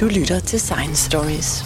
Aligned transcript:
Du 0.00 0.06
lytter 0.06 0.40
til 0.40 0.60
Science 0.60 1.10
Stories. 1.10 1.64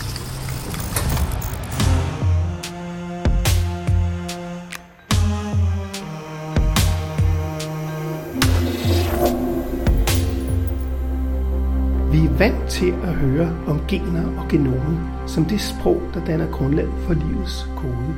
Vi 12.13 12.27
er 12.27 12.39
vant 12.39 12.71
til 12.71 12.91
at 12.91 13.15
høre 13.15 13.57
om 13.67 13.81
gener 13.89 14.43
og 14.43 14.49
genomet 14.49 14.99
som 15.27 15.45
det 15.45 15.61
sprog, 15.61 16.03
der 16.15 16.25
danner 16.25 16.51
grundlaget 16.51 16.93
for 17.07 17.15
livets 17.15 17.67
kode. 17.77 18.15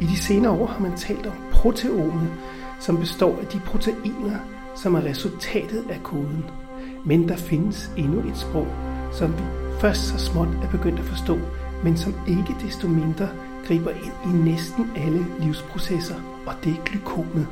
I 0.00 0.04
de 0.04 0.16
senere 0.16 0.52
år 0.52 0.66
har 0.66 0.80
man 0.80 0.96
talt 0.96 1.26
om 1.26 1.34
proteomet, 1.52 2.30
som 2.80 2.98
består 2.98 3.38
af 3.40 3.46
de 3.46 3.60
proteiner, 3.66 4.38
som 4.76 4.94
er 4.94 5.04
resultatet 5.04 5.84
af 5.90 6.02
koden. 6.02 6.44
Men 7.04 7.28
der 7.28 7.36
findes 7.36 7.90
endnu 7.96 8.18
et 8.28 8.36
sprog, 8.36 8.66
som 9.14 9.32
vi 9.32 9.42
først 9.80 10.02
så 10.02 10.18
småt 10.18 10.48
er 10.48 10.70
begyndt 10.70 10.98
at 10.98 11.04
forstå, 11.04 11.38
men 11.84 11.96
som 11.96 12.14
ikke 12.28 12.54
desto 12.66 12.88
mindre 12.88 13.28
griber 13.66 13.90
ind 13.90 14.34
i 14.34 14.50
næsten 14.50 14.90
alle 14.96 15.26
livsprocesser, 15.40 16.14
og 16.46 16.54
det 16.64 16.72
er 16.72 16.84
glykomet. 16.84 17.46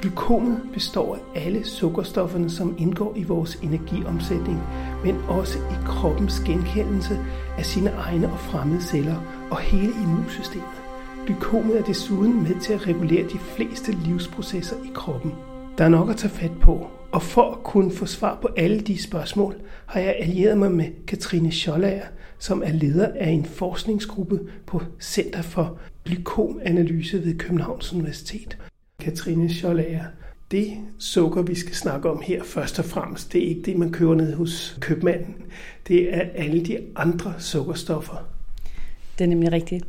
Glykomet 0.00 0.60
består 0.72 1.14
af 1.14 1.46
alle 1.46 1.64
sukkerstofferne, 1.64 2.50
som 2.50 2.74
indgår 2.78 3.12
i 3.16 3.24
vores 3.24 3.54
energiomsætning, 3.54 4.62
men 5.04 5.16
også 5.28 5.58
i 5.58 5.84
kroppens 5.86 6.40
genkendelse 6.40 7.18
af 7.58 7.66
sine 7.66 7.90
egne 7.90 8.32
og 8.32 8.38
fremmede 8.38 8.82
celler 8.82 9.16
og 9.50 9.58
hele 9.58 9.92
immunsystemet. 10.02 10.82
Glykomet 11.26 11.78
er 11.78 11.82
desuden 11.82 12.42
med 12.42 12.60
til 12.60 12.72
at 12.72 12.86
regulere 12.86 13.28
de 13.28 13.38
fleste 13.38 13.92
livsprocesser 13.92 14.76
i 14.76 14.90
kroppen. 14.94 15.34
Der 15.78 15.84
er 15.84 15.88
nok 15.88 16.10
at 16.10 16.16
tage 16.16 16.32
fat 16.34 16.60
på, 16.60 16.86
og 17.12 17.22
for 17.22 17.50
at 17.50 17.62
kunne 17.62 17.90
få 17.90 18.06
svar 18.06 18.38
på 18.42 18.48
alle 18.56 18.80
de 18.80 19.02
spørgsmål, 19.02 19.54
har 19.86 20.00
jeg 20.00 20.16
allieret 20.18 20.58
mig 20.58 20.72
med 20.72 21.06
Katrine 21.06 21.52
Schollager, 21.52 22.06
som 22.38 22.62
er 22.62 22.72
leder 22.72 23.08
af 23.14 23.30
en 23.30 23.44
forskningsgruppe 23.44 24.40
på 24.66 24.82
Center 25.00 25.42
for 25.42 25.78
Glykomanalyse 26.04 27.24
ved 27.24 27.38
Københavns 27.38 27.92
Universitet. 27.92 28.58
Katrine 29.00 29.54
Schollager, 29.54 30.04
det 30.50 30.72
sukker, 30.98 31.42
vi 31.42 31.54
skal 31.54 31.74
snakke 31.74 32.10
om 32.10 32.22
her 32.24 32.44
først 32.44 32.78
og 32.78 32.84
fremmest, 32.84 33.32
det 33.32 33.44
er 33.44 33.48
ikke 33.48 33.62
det, 33.62 33.78
man 33.78 33.92
køber 33.92 34.14
ned 34.14 34.34
hos 34.34 34.78
købmanden. 34.80 35.34
Det 35.88 36.14
er 36.14 36.20
alle 36.34 36.64
de 36.64 36.78
andre 36.96 37.34
sukkerstoffer. 37.38 38.28
Det 39.18 39.24
er 39.24 39.28
nemlig 39.28 39.52
rigtigt. 39.52 39.84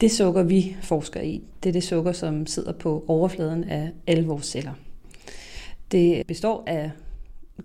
Det 0.00 0.10
sukker, 0.10 0.42
vi 0.42 0.76
forsker 0.82 1.20
i, 1.20 1.42
det 1.62 1.68
er 1.68 1.72
det 1.72 1.82
sukker, 1.82 2.12
som 2.12 2.46
sidder 2.46 2.72
på 2.72 3.04
overfladen 3.08 3.64
af 3.64 3.90
alle 4.06 4.26
vores 4.26 4.46
celler. 4.46 4.72
Det 5.92 6.26
består 6.26 6.64
af 6.66 6.90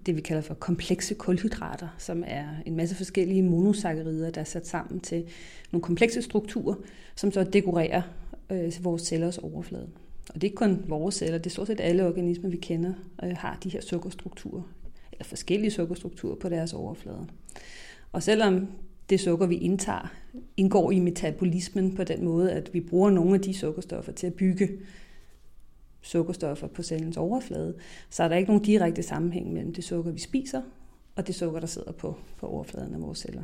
det, 0.06 0.16
vi 0.16 0.22
kalder 0.22 0.42
for 0.42 0.54
komplekse 0.54 1.14
kulhydrater, 1.14 1.88
som 1.98 2.24
er 2.28 2.46
en 2.66 2.76
masse 2.76 2.96
forskellige 2.96 3.44
monosakkarider, 3.44 4.32
der 4.32 4.42
er 4.42 4.46
sat 4.46 4.68
sammen 4.68 5.00
til 5.00 5.26
nogle 5.72 5.84
komplekse 5.84 6.22
strukturer, 6.22 6.76
som 7.16 7.32
så 7.32 7.44
dekorerer 7.44 8.02
øh, 8.50 8.72
vores 8.82 9.02
cellers 9.02 9.38
overflade. 9.38 9.90
Og 10.30 10.36
det 10.36 10.44
er 10.44 10.48
ikke 10.48 10.56
kun 10.56 10.84
vores 10.88 11.16
celler, 11.16 11.38
det 11.38 11.46
er 11.46 11.50
stort 11.50 11.68
set 11.68 11.80
alle 11.80 12.08
organismer, 12.08 12.50
vi 12.50 12.58
kender, 12.58 12.94
øh, 13.24 13.32
har 13.38 13.58
de 13.64 13.70
her 13.70 13.82
sukkerstrukturer, 13.82 14.62
eller 15.12 15.26
forskellige 15.26 15.72
sukkerstrukturer 15.72 16.36
på 16.36 16.50
deres 16.50 16.74
overflade. 16.74 17.28
Og 18.12 18.24
selvom 18.24 18.68
det 19.10 19.20
sukker, 19.20 19.48
vi 19.48 19.56
indtager, 19.56 20.14
indgår 20.58 20.92
i 20.92 21.00
metabolismen 21.00 21.96
på 21.96 22.04
den 22.04 22.24
måde, 22.24 22.52
at 22.52 22.74
vi 22.74 22.80
bruger 22.80 23.10
nogle 23.10 23.36
af 23.36 23.42
de 23.42 23.54
sukkerstoffer 23.54 24.12
til 24.12 24.28
at 24.28 24.34
bygge 24.34 24.70
sukkerstoffer 26.06 26.68
på 26.68 26.84
cellens 26.84 27.18
overflade, 27.18 27.74
så 28.10 28.24
er 28.24 28.28
der 28.28 28.36
ikke 28.36 28.50
nogen 28.50 28.64
direkte 28.64 29.04
sammenhæng 29.04 29.54
mellem 29.54 29.74
det 29.74 29.84
sukker, 29.84 30.12
vi 30.12 30.20
spiser, 30.20 30.62
og 31.16 31.28
det 31.28 31.36
sukker, 31.36 31.60
der 31.60 31.68
sidder 31.68 31.92
på, 31.92 32.18
på 32.40 32.48
overfladen 32.48 32.94
af 32.94 33.02
vores 33.02 33.20
celler. 33.20 33.44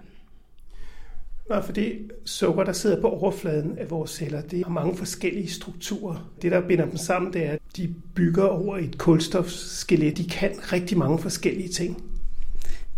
Nej, 1.49 1.61
for 1.61 1.73
det 1.73 2.11
sukker, 2.25 2.63
der 2.63 2.71
sidder 2.71 3.01
på 3.01 3.09
overfladen 3.09 3.77
af 3.77 3.91
vores 3.91 4.11
celler, 4.11 4.41
det 4.41 4.63
har 4.65 4.71
mange 4.71 4.97
forskellige 4.97 5.49
strukturer. 5.49 6.31
Det, 6.41 6.51
der 6.51 6.67
binder 6.67 6.85
dem 6.85 6.97
sammen, 6.97 7.33
det 7.33 7.45
er, 7.45 7.51
at 7.51 7.59
de 7.77 7.95
bygger 8.15 8.45
over 8.45 8.77
et 8.77 8.97
kulstofskelet. 8.97 10.17
De 10.17 10.23
kan 10.23 10.51
rigtig 10.73 10.97
mange 10.97 11.19
forskellige 11.19 11.69
ting. 11.69 12.03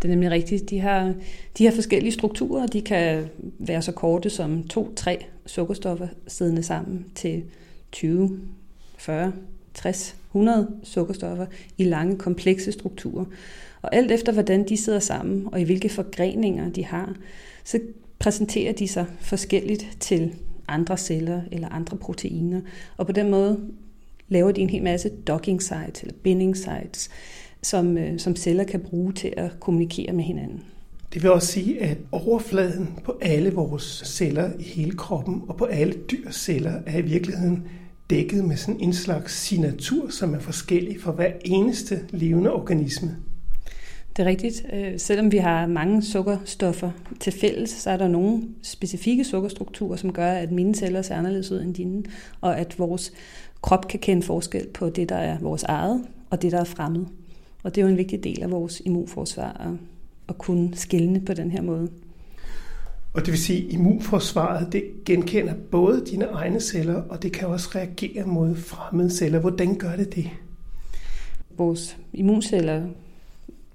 Det 0.01 0.07
er 0.07 0.09
nemlig 0.09 0.31
rigtigt. 0.31 0.69
De 0.69 0.79
har, 0.79 1.13
de 1.57 1.65
har 1.65 1.71
forskellige 1.71 2.11
strukturer. 2.11 2.67
De 2.67 2.81
kan 2.81 3.25
være 3.59 3.81
så 3.81 3.91
korte 3.91 4.29
som 4.29 4.67
to-tre 4.67 5.25
sukkerstoffer 5.45 6.07
siddende 6.27 6.63
sammen 6.63 7.05
til 7.15 7.43
20, 7.91 8.39
40, 8.97 9.33
60, 9.73 10.15
100 10.27 10.67
sukkerstoffer 10.83 11.45
i 11.77 11.83
lange, 11.83 12.17
komplekse 12.17 12.71
strukturer. 12.71 13.25
Og 13.81 13.95
alt 13.95 14.11
efter, 14.11 14.31
hvordan 14.31 14.67
de 14.69 14.77
sidder 14.77 14.99
sammen, 14.99 15.47
og 15.51 15.61
i 15.61 15.63
hvilke 15.63 15.89
forgreninger 15.89 16.69
de 16.69 16.85
har, 16.85 17.15
så 17.63 17.79
præsenterer 18.19 18.73
de 18.73 18.87
sig 18.87 19.05
forskelligt 19.19 19.97
til 19.99 20.33
andre 20.67 20.97
celler 20.97 21.41
eller 21.51 21.69
andre 21.69 21.97
proteiner. 21.97 22.61
Og 22.97 23.05
på 23.05 23.11
den 23.11 23.31
måde 23.31 23.59
laver 24.29 24.51
de 24.51 24.61
en 24.61 24.69
hel 24.69 24.83
masse 24.83 25.09
docking 25.09 25.61
sites 25.61 26.01
eller 26.01 26.13
binding 26.23 26.57
sites, 26.57 27.09
som, 27.61 27.97
øh, 27.97 28.19
som 28.19 28.35
celler 28.35 28.63
kan 28.63 28.79
bruge 28.79 29.13
til 29.13 29.33
at 29.37 29.59
kommunikere 29.59 30.13
med 30.13 30.23
hinanden. 30.23 30.63
Det 31.13 31.23
vil 31.23 31.31
også 31.31 31.47
sige, 31.47 31.81
at 31.81 31.97
overfladen 32.11 32.99
på 33.03 33.17
alle 33.21 33.53
vores 33.53 34.03
celler 34.05 34.51
i 34.59 34.63
hele 34.63 34.91
kroppen 34.91 35.41
og 35.47 35.57
på 35.57 35.65
alle 35.65 35.93
dyrs 36.11 36.35
celler 36.35 36.73
er 36.85 36.97
i 36.97 37.01
virkeligheden 37.01 37.67
dækket 38.09 38.45
med 38.45 38.57
sådan 38.57 38.81
en 38.81 38.93
slags 38.93 39.33
signatur, 39.33 40.09
som 40.09 40.33
er 40.33 40.39
forskellig 40.39 41.01
for 41.01 41.11
hver 41.11 41.31
eneste 41.45 41.99
levende 42.09 42.51
organisme. 42.51 43.17
Det 44.17 44.23
er 44.23 44.29
rigtigt. 44.29 44.65
Øh, 44.73 44.99
selvom 44.99 45.31
vi 45.31 45.37
har 45.37 45.67
mange 45.67 46.03
sukkerstoffer 46.03 46.91
til 47.19 47.33
fælles, 47.33 47.69
så 47.69 47.89
er 47.89 47.97
der 47.97 48.07
nogle 48.07 48.43
specifikke 48.61 49.23
sukkerstrukturer, 49.23 49.95
som 49.95 50.13
gør, 50.13 50.31
at 50.31 50.51
mine 50.51 50.75
celler 50.75 51.01
ser 51.01 51.15
anderledes 51.15 51.51
ud 51.51 51.61
end 51.61 51.73
dine, 51.73 52.03
og 52.41 52.59
at 52.59 52.79
vores 52.79 53.13
krop 53.61 53.87
kan 53.87 53.99
kende 53.99 54.23
forskel 54.23 54.67
på 54.67 54.89
det, 54.89 55.09
der 55.09 55.15
er 55.15 55.39
vores 55.39 55.63
eget, 55.63 56.05
og 56.29 56.41
det, 56.41 56.51
der 56.51 56.59
er 56.59 56.63
fremmed. 56.63 57.05
Og 57.63 57.75
det 57.75 57.81
er 57.81 57.85
jo 57.85 57.91
en 57.91 57.97
vigtig 57.97 58.23
del 58.23 58.43
af 58.43 58.51
vores 58.51 58.81
immunforsvar 58.85 59.53
at, 59.59 59.79
at 60.29 60.37
kunne 60.37 60.75
skille 60.75 61.19
på 61.19 61.33
den 61.33 61.51
her 61.51 61.61
måde. 61.61 61.89
Og 63.13 63.21
det 63.21 63.31
vil 63.31 63.39
sige, 63.39 63.65
at 63.65 63.73
immunforsvaret 63.73 64.73
det 64.73 64.83
genkender 65.05 65.53
både 65.71 66.05
dine 66.05 66.25
egne 66.25 66.59
celler, 66.59 67.01
og 67.01 67.23
det 67.23 67.31
kan 67.31 67.47
også 67.47 67.69
reagere 67.75 68.25
mod 68.25 68.55
fremmede 68.55 69.09
celler. 69.09 69.39
Hvordan 69.39 69.75
gør 69.75 69.95
det 69.95 70.15
det? 70.15 70.29
Vores 71.57 71.97
immunceller 72.13 72.83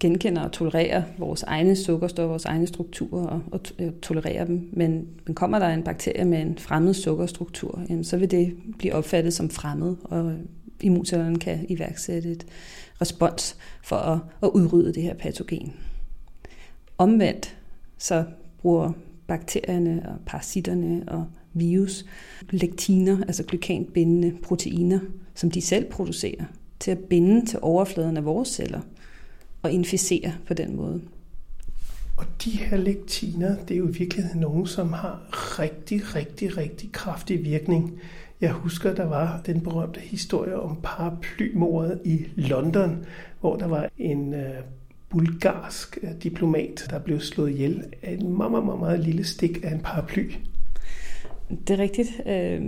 genkender 0.00 0.42
og 0.42 0.52
tolererer 0.52 1.02
vores 1.18 1.42
egne 1.42 1.76
sukkerstoffer, 1.76 2.28
vores 2.28 2.44
egne 2.44 2.66
strukturer 2.66 3.26
og, 3.26 3.42
og 3.52 3.60
øh, 3.78 3.92
tolererer 4.02 4.44
dem. 4.44 4.68
Men, 4.72 5.08
men 5.26 5.34
kommer 5.34 5.58
der 5.58 5.68
en 5.68 5.82
bakterie 5.82 6.24
med 6.24 6.40
en 6.40 6.58
fremmed 6.58 6.94
sukkerstruktur, 6.94 7.82
jamen, 7.88 8.04
så 8.04 8.16
vil 8.16 8.30
det 8.30 8.56
blive 8.78 8.94
opfattet 8.94 9.34
som 9.34 9.50
fremmed, 9.50 9.96
og 10.04 10.34
immuncellerne 10.80 11.38
kan 11.38 11.66
iværksætte 11.68 12.30
et 12.30 12.46
respons 13.00 13.56
for 13.82 13.96
at, 13.96 14.18
at 14.42 14.48
udrydde 14.48 14.94
det 14.94 15.02
her 15.02 15.14
patogen. 15.14 15.72
Omvendt 16.98 17.56
så 17.98 18.24
bruger 18.62 18.92
bakterierne 19.28 20.02
og 20.08 20.16
parasitterne 20.26 21.02
og 21.06 21.26
virus 21.52 22.04
lektiner, 22.50 23.20
altså 23.20 23.42
glykanbindende 23.42 24.34
proteiner, 24.42 25.00
som 25.34 25.50
de 25.50 25.60
selv 25.60 25.90
producerer, 25.90 26.44
til 26.80 26.90
at 26.90 26.98
binde 26.98 27.46
til 27.46 27.58
overfladen 27.62 28.16
af 28.16 28.24
vores 28.24 28.48
celler 28.48 28.80
og 29.62 29.72
inficere 29.72 30.32
på 30.46 30.54
den 30.54 30.76
måde. 30.76 31.00
Og 32.16 32.24
de 32.44 32.50
her 32.50 32.76
lektiner, 32.76 33.56
det 33.56 33.74
er 33.74 33.78
jo 33.78 33.88
i 33.88 33.92
virkeligheden 33.92 34.40
nogen, 34.40 34.66
som 34.66 34.92
har 34.92 35.20
rigtig, 35.58 36.14
rigtig, 36.14 36.56
rigtig 36.56 36.92
kraftig 36.92 37.44
virkning. 37.44 38.00
Jeg 38.40 38.52
husker, 38.52 38.94
der 38.94 39.04
var 39.04 39.40
den 39.46 39.60
berømte 39.60 40.00
historie 40.00 40.60
om 40.60 40.78
paraplymordet 40.82 42.00
i 42.04 42.26
London, 42.36 43.04
hvor 43.40 43.56
der 43.56 43.66
var 43.66 43.88
en 43.98 44.34
øh, 44.34 44.54
bulgarsk 45.10 45.98
øh, 46.02 46.10
diplomat, 46.22 46.86
der 46.90 46.98
blev 46.98 47.20
slået 47.20 47.50
ihjel 47.50 47.84
af 48.02 48.12
en 48.12 48.36
meget, 48.36 48.50
meget, 48.50 48.64
meget, 48.64 48.80
meget 48.80 49.00
lille 49.00 49.24
stik 49.24 49.64
af 49.64 49.72
en 49.72 49.80
paraply. 49.80 50.32
Det 51.68 51.70
er 51.70 51.78
rigtigt. 51.78 52.20
Øh, 52.26 52.62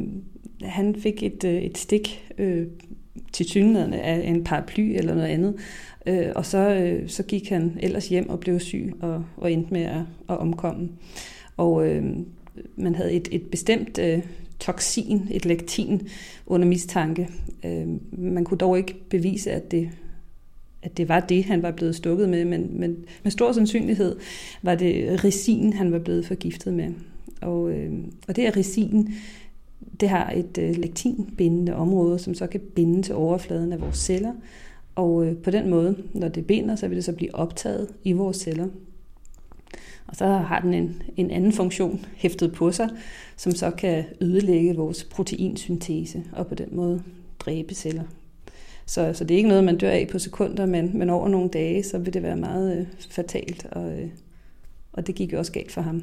han 0.62 0.94
fik 0.94 1.22
et, 1.22 1.44
øh, 1.44 1.62
et 1.62 1.78
stik 1.78 2.32
øh, 2.38 2.66
til 3.32 3.46
synligheden 3.46 3.92
af 3.92 4.28
en 4.28 4.44
paraply 4.44 4.80
eller 4.80 5.14
noget 5.14 5.28
andet, 5.28 5.54
øh, 6.06 6.26
og 6.34 6.46
så, 6.46 6.58
øh, 6.58 7.08
så 7.08 7.22
gik 7.22 7.48
han 7.48 7.78
ellers 7.80 8.08
hjem 8.08 8.28
og 8.28 8.40
blev 8.40 8.60
syg 8.60 8.92
og, 9.00 9.24
og 9.36 9.52
endte 9.52 9.72
med 9.72 9.82
at, 9.82 10.02
at 10.28 10.38
omkomme. 10.38 10.88
Og 11.56 11.88
øh, 11.88 12.04
man 12.76 12.94
havde 12.94 13.12
et, 13.12 13.28
et 13.32 13.42
bestemt 13.50 13.98
øh, 13.98 14.22
toksin, 14.60 15.28
et 15.30 15.44
lektin, 15.44 16.08
under 16.46 16.68
mistanke. 16.68 17.28
Øh, 17.64 17.86
man 18.12 18.44
kunne 18.44 18.58
dog 18.58 18.78
ikke 18.78 18.94
bevise, 19.10 19.50
at 19.50 19.70
det 19.70 19.90
at 20.82 20.96
det 20.96 21.08
var 21.08 21.20
det, 21.20 21.44
han 21.44 21.62
var 21.62 21.70
blevet 21.70 21.96
stukket 21.96 22.28
med, 22.28 22.44
men, 22.44 22.80
men 22.80 22.96
med 23.22 23.30
stor 23.30 23.52
sandsynlighed 23.52 24.16
var 24.62 24.74
det 24.74 25.24
resin, 25.24 25.72
han 25.72 25.92
var 25.92 25.98
blevet 25.98 26.26
forgiftet 26.26 26.74
med. 26.74 26.92
Og, 27.40 27.70
øh, 27.70 27.92
og 28.28 28.36
det 28.36 28.46
er 28.46 28.56
resin, 28.56 29.14
det 30.00 30.08
har 30.08 30.30
et 30.30 30.58
øh, 30.58 30.76
lektinbindende 30.76 31.74
område, 31.74 32.18
som 32.18 32.34
så 32.34 32.46
kan 32.46 32.60
binde 32.60 33.02
til 33.02 33.14
overfladen 33.14 33.72
af 33.72 33.80
vores 33.80 33.96
celler. 33.96 34.32
Og 34.94 35.26
øh, 35.26 35.36
på 35.36 35.50
den 35.50 35.70
måde, 35.70 35.96
når 36.14 36.28
det 36.28 36.46
binder, 36.46 36.76
så 36.76 36.88
vil 36.88 36.96
det 36.96 37.04
så 37.04 37.12
blive 37.12 37.34
optaget 37.34 37.88
i 38.04 38.12
vores 38.12 38.36
celler. 38.36 38.68
Og 40.06 40.16
så 40.16 40.26
har 40.26 40.60
den 40.60 40.74
en, 40.74 41.02
en 41.16 41.30
anden 41.30 41.52
funktion 41.52 42.06
hæftet 42.14 42.52
på 42.52 42.72
sig, 42.72 42.88
som 43.36 43.52
så 43.52 43.70
kan 43.70 44.04
ødelægge 44.20 44.76
vores 44.76 45.04
proteinsyntese 45.04 46.24
og 46.32 46.46
på 46.46 46.54
den 46.54 46.68
måde 46.72 47.02
dræbe 47.38 47.74
celler. 47.74 48.04
Så, 48.90 49.12
så 49.14 49.24
det 49.24 49.34
er 49.34 49.36
ikke 49.36 49.48
noget, 49.48 49.64
man 49.64 49.76
dør 49.76 49.90
af 49.90 50.08
på 50.12 50.18
sekunder, 50.18 50.66
men, 50.66 50.98
men 50.98 51.10
over 51.10 51.28
nogle 51.28 51.48
dage, 51.48 51.82
så 51.82 51.98
vil 51.98 52.14
det 52.14 52.22
være 52.22 52.36
meget 52.36 52.78
øh, 52.78 52.86
fatalt, 53.10 53.66
og, 53.72 53.92
øh, 53.92 54.08
og 54.92 55.06
det 55.06 55.14
gik 55.14 55.32
jo 55.32 55.38
også 55.38 55.52
galt 55.52 55.72
for 55.72 55.80
ham. 55.80 56.02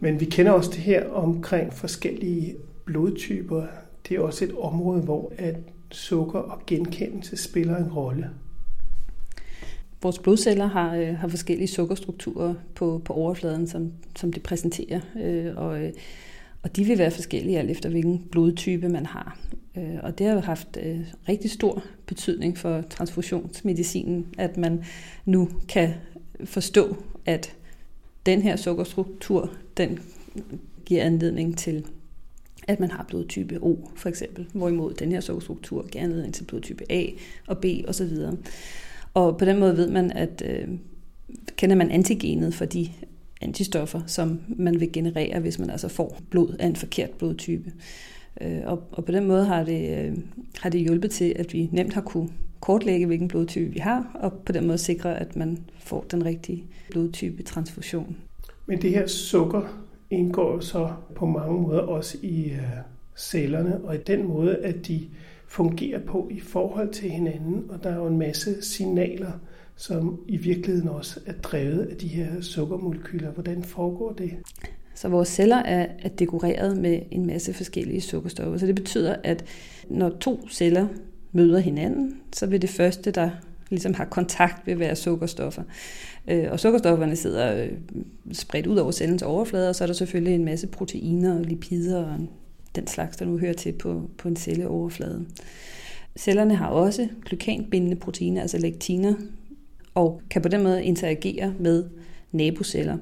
Men 0.00 0.20
vi 0.20 0.24
kender 0.24 0.52
også 0.52 0.70
det 0.70 0.80
her 0.80 1.08
omkring 1.08 1.72
forskellige 1.72 2.54
blodtyper. 2.84 3.66
Det 4.08 4.16
er 4.16 4.20
også 4.20 4.44
et 4.44 4.54
område, 4.58 5.00
hvor 5.00 5.32
at 5.38 5.56
sukker 5.90 6.38
og 6.38 6.60
genkendelse 6.66 7.36
spiller 7.36 7.76
en 7.76 7.92
rolle. 7.92 8.30
Vores 10.02 10.18
blodceller 10.18 10.66
har, 10.66 10.96
øh, 10.96 11.16
har 11.16 11.28
forskellige 11.28 11.68
sukkerstrukturer 11.68 12.54
på, 12.74 13.02
på 13.04 13.12
overfladen, 13.12 13.66
som, 13.66 13.92
som 14.16 14.32
det 14.32 14.42
præsenterer, 14.42 15.00
øh, 15.22 15.52
og, 15.56 15.84
øh, 15.84 15.92
og 16.64 16.76
de 16.76 16.84
vil 16.84 16.98
være 16.98 17.10
forskellige 17.10 17.58
alt 17.58 17.70
efter, 17.70 17.88
hvilken 17.88 18.24
blodtype 18.30 18.88
man 18.88 19.06
har. 19.06 19.38
Øh, 19.76 19.94
og 20.02 20.18
det 20.18 20.26
har 20.26 20.40
haft 20.40 20.78
øh, 20.82 21.00
rigtig 21.28 21.50
stor 21.50 21.82
betydning 22.06 22.58
for 22.58 22.82
transfusionsmedicinen, 22.90 24.26
at 24.38 24.56
man 24.56 24.84
nu 25.24 25.48
kan 25.68 25.90
forstå, 26.44 26.96
at 27.26 27.56
den 28.26 28.42
her 28.42 28.56
sukkerstruktur, 28.56 29.52
den 29.76 29.98
giver 30.84 31.02
anledning 31.02 31.58
til, 31.58 31.86
at 32.68 32.80
man 32.80 32.90
har 32.90 33.04
blodtype 33.08 33.58
O 33.62 33.90
for 33.96 34.08
eksempel, 34.08 34.46
hvorimod 34.52 34.94
den 34.94 35.12
her 35.12 35.20
sukkerstruktur 35.20 35.86
giver 35.86 36.04
anledning 36.04 36.34
til 36.34 36.44
blodtype 36.44 36.92
A 36.92 37.06
og 37.46 37.58
B 37.58 37.64
osv. 37.88 38.16
Og 39.14 39.38
på 39.38 39.44
den 39.44 39.58
måde 39.58 39.76
ved 39.76 39.90
man, 39.90 40.12
at 40.12 40.42
øh, 40.46 40.68
kender 41.56 41.76
man 41.76 41.90
antigenet 41.90 42.54
for 42.54 42.64
de 42.64 42.88
antistoffer, 43.44 44.00
som 44.06 44.40
man 44.48 44.80
vil 44.80 44.92
generere, 44.92 45.40
hvis 45.40 45.58
man 45.58 45.70
altså 45.70 45.88
får 45.88 46.18
blod 46.30 46.56
af 46.58 46.66
en 46.66 46.76
forkert 46.76 47.10
blodtype. 47.10 47.72
Øh, 48.40 48.60
og, 48.64 48.82
og 48.92 49.04
på 49.04 49.12
den 49.12 49.26
måde 49.26 49.44
har 49.44 49.64
det, 49.64 49.98
øh, 49.98 50.18
har 50.58 50.70
det 50.70 50.80
hjulpet 50.80 51.10
til, 51.10 51.32
at 51.36 51.52
vi 51.52 51.68
nemt 51.72 51.94
har 51.94 52.00
kunne 52.00 52.28
kortlægge, 52.60 53.06
hvilken 53.06 53.28
blodtype 53.28 53.72
vi 53.72 53.78
har, 53.78 54.10
og 54.14 54.32
på 54.32 54.52
den 54.52 54.66
måde 54.66 54.78
sikre, 54.78 55.18
at 55.18 55.36
man 55.36 55.58
får 55.78 56.04
den 56.10 56.24
rigtige 56.24 56.64
blodtype 56.90 57.42
transfusion. 57.42 58.16
Men 58.66 58.82
det 58.82 58.90
her 58.90 59.06
sukker 59.06 59.84
indgår 60.10 60.60
så 60.60 60.88
på 61.14 61.26
mange 61.26 61.62
måder 61.62 61.80
også 61.80 62.18
i 62.22 62.50
øh, 62.50 62.60
cellerne, 63.16 63.84
og 63.84 63.94
i 63.94 63.98
den 64.06 64.28
måde, 64.28 64.56
at 64.56 64.86
de 64.86 65.00
fungerer 65.48 66.00
på 66.00 66.28
i 66.30 66.40
forhold 66.40 66.92
til 66.92 67.10
hinanden, 67.10 67.64
og 67.68 67.82
der 67.82 67.90
er 67.90 67.96
jo 67.96 68.06
en 68.06 68.18
masse 68.18 68.62
signaler, 68.62 69.32
som 69.76 70.20
i 70.28 70.36
virkeligheden 70.36 70.88
også 70.88 71.20
er 71.26 71.32
drevet 71.32 71.86
af 71.86 71.96
de 71.96 72.08
her 72.08 72.40
sukkermolekyler. 72.40 73.30
Hvordan 73.30 73.62
foregår 73.62 74.12
det? 74.12 74.30
Så 74.94 75.08
vores 75.08 75.28
celler 75.28 75.56
er, 75.56 75.86
er 76.02 76.08
dekoreret 76.08 76.76
med 76.76 77.00
en 77.10 77.26
masse 77.26 77.52
forskellige 77.52 78.00
sukkerstoffer. 78.00 78.58
Så 78.58 78.66
det 78.66 78.74
betyder, 78.74 79.16
at 79.24 79.44
når 79.88 80.10
to 80.20 80.48
celler 80.48 80.88
møder 81.32 81.58
hinanden, 81.58 82.20
så 82.32 82.46
vil 82.46 82.62
det 82.62 82.70
første, 82.70 83.10
der 83.10 83.30
ligesom 83.70 83.94
har 83.94 84.04
kontakt, 84.04 84.66
vil 84.66 84.78
være 84.78 84.96
sukkerstoffer. 84.96 85.62
Øh, 86.28 86.46
og 86.50 86.60
sukkerstofferne 86.60 87.16
sidder 87.16 87.64
øh, 87.64 87.72
spredt 88.32 88.66
ud 88.66 88.76
over 88.76 88.92
cellens 88.92 89.22
overflade, 89.22 89.68
og 89.68 89.74
så 89.74 89.84
er 89.84 89.86
der 89.86 89.94
selvfølgelig 89.94 90.34
en 90.34 90.44
masse 90.44 90.66
proteiner 90.66 91.38
og 91.38 91.44
lipider 91.44 92.04
og 92.04 92.18
den 92.76 92.86
slags, 92.86 93.16
der 93.16 93.24
nu 93.24 93.38
hører 93.38 93.52
til 93.52 93.72
på, 93.72 94.10
på 94.18 94.28
en 94.28 94.36
celleoverflade. 94.36 95.26
Cellerne 96.18 96.54
har 96.54 96.68
også 96.68 97.08
glykanbindende 97.24 97.96
proteiner, 97.96 98.40
altså 98.40 98.58
lektiner, 98.58 99.14
og 99.94 100.20
kan 100.30 100.42
på 100.42 100.48
den 100.48 100.62
måde 100.62 100.84
interagere 100.84 101.54
med 101.58 101.84
naboceller 102.32 102.98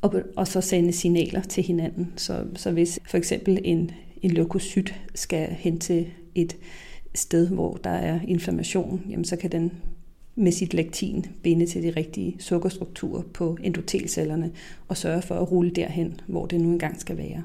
og, 0.00 0.22
og 0.36 0.48
så 0.48 0.60
sende 0.60 0.92
signaler 0.92 1.42
til 1.42 1.62
hinanden. 1.64 2.12
Så, 2.16 2.44
så 2.54 2.70
hvis 2.70 3.00
for 3.10 3.18
eksempel 3.18 3.60
en, 3.64 3.90
en 4.22 4.30
leukocyt 4.30 4.94
skal 5.14 5.48
hen 5.48 5.78
til 5.78 6.06
et 6.34 6.56
sted, 7.14 7.48
hvor 7.48 7.76
der 7.84 7.90
er 7.90 8.20
inflammation, 8.28 9.02
jamen 9.10 9.24
så 9.24 9.36
kan 9.36 9.52
den 9.52 9.72
med 10.34 10.52
sit 10.52 10.74
lektin 10.74 11.26
binde 11.42 11.66
til 11.66 11.82
de 11.82 11.90
rigtige 11.90 12.36
sukkerstrukturer 12.38 13.22
på 13.22 13.58
endotelcellerne 13.62 14.50
og 14.88 14.96
sørge 14.96 15.22
for 15.22 15.34
at 15.34 15.52
rulle 15.52 15.70
derhen, 15.70 16.20
hvor 16.26 16.46
det 16.46 16.60
nu 16.60 16.68
engang 16.68 17.00
skal 17.00 17.16
være. 17.16 17.42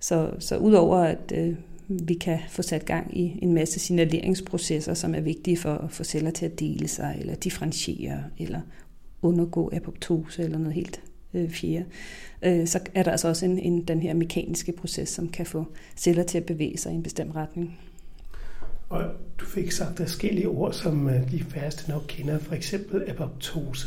Så, 0.00 0.30
så 0.38 0.56
udover 0.56 0.96
at 0.96 1.32
øh, 1.34 1.54
vi 1.88 2.14
kan 2.14 2.38
få 2.48 2.62
sat 2.62 2.84
gang 2.84 3.18
i 3.18 3.38
en 3.42 3.54
masse 3.54 3.80
signaleringsprocesser, 3.80 4.94
som 4.94 5.14
er 5.14 5.20
vigtige 5.20 5.56
for 5.56 5.74
at 5.74 5.90
få 5.90 6.04
celler 6.04 6.30
til 6.30 6.46
at 6.46 6.60
dele 6.60 6.88
sig, 6.88 7.16
eller 7.20 7.34
differentiere, 7.34 8.24
eller 8.38 8.60
undergå 9.22 9.70
apoptose, 9.72 10.42
eller 10.42 10.58
noget 10.58 10.74
helt 10.74 11.00
øh, 11.34 11.50
fjerde, 11.50 11.84
øh, 12.42 12.66
så 12.66 12.80
er 12.94 13.02
der 13.02 13.10
altså 13.10 13.28
også 13.28 13.44
en, 13.44 13.58
en, 13.58 13.82
den 13.82 14.00
her 14.00 14.14
mekaniske 14.14 14.72
proces, 14.72 15.08
som 15.08 15.28
kan 15.28 15.46
få 15.46 15.64
celler 15.96 16.22
til 16.22 16.38
at 16.38 16.44
bevæge 16.44 16.78
sig 16.78 16.92
i 16.92 16.94
en 16.94 17.02
bestemt 17.02 17.36
retning. 17.36 17.78
Og 18.88 19.04
du 19.38 19.44
fik 19.44 19.72
sagt 19.72 19.96
forskellige 19.96 20.48
ord, 20.48 20.72
som 20.72 21.08
øh, 21.08 21.30
de 21.30 21.44
færreste 21.44 21.90
nok 21.90 22.04
kender, 22.08 22.38
for 22.38 22.54
eksempel 22.54 23.04
apoptose. 23.08 23.86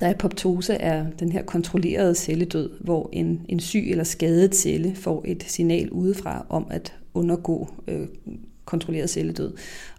Der 0.00 0.10
apoptose 0.10 0.74
er 0.74 1.06
den 1.18 1.32
her 1.32 1.42
kontrollerede 1.42 2.14
celledød, 2.14 2.70
hvor 2.80 3.10
en, 3.12 3.46
en 3.48 3.60
syg 3.60 3.90
eller 3.90 4.04
skadet 4.04 4.54
celle 4.54 4.94
får 4.94 5.22
et 5.26 5.44
signal 5.48 5.90
udefra 5.90 6.46
om 6.48 6.66
at 6.70 6.94
undergå 7.14 7.68
øh, 7.88 8.06
kontrolleret 8.64 9.10
celledød. 9.10 9.52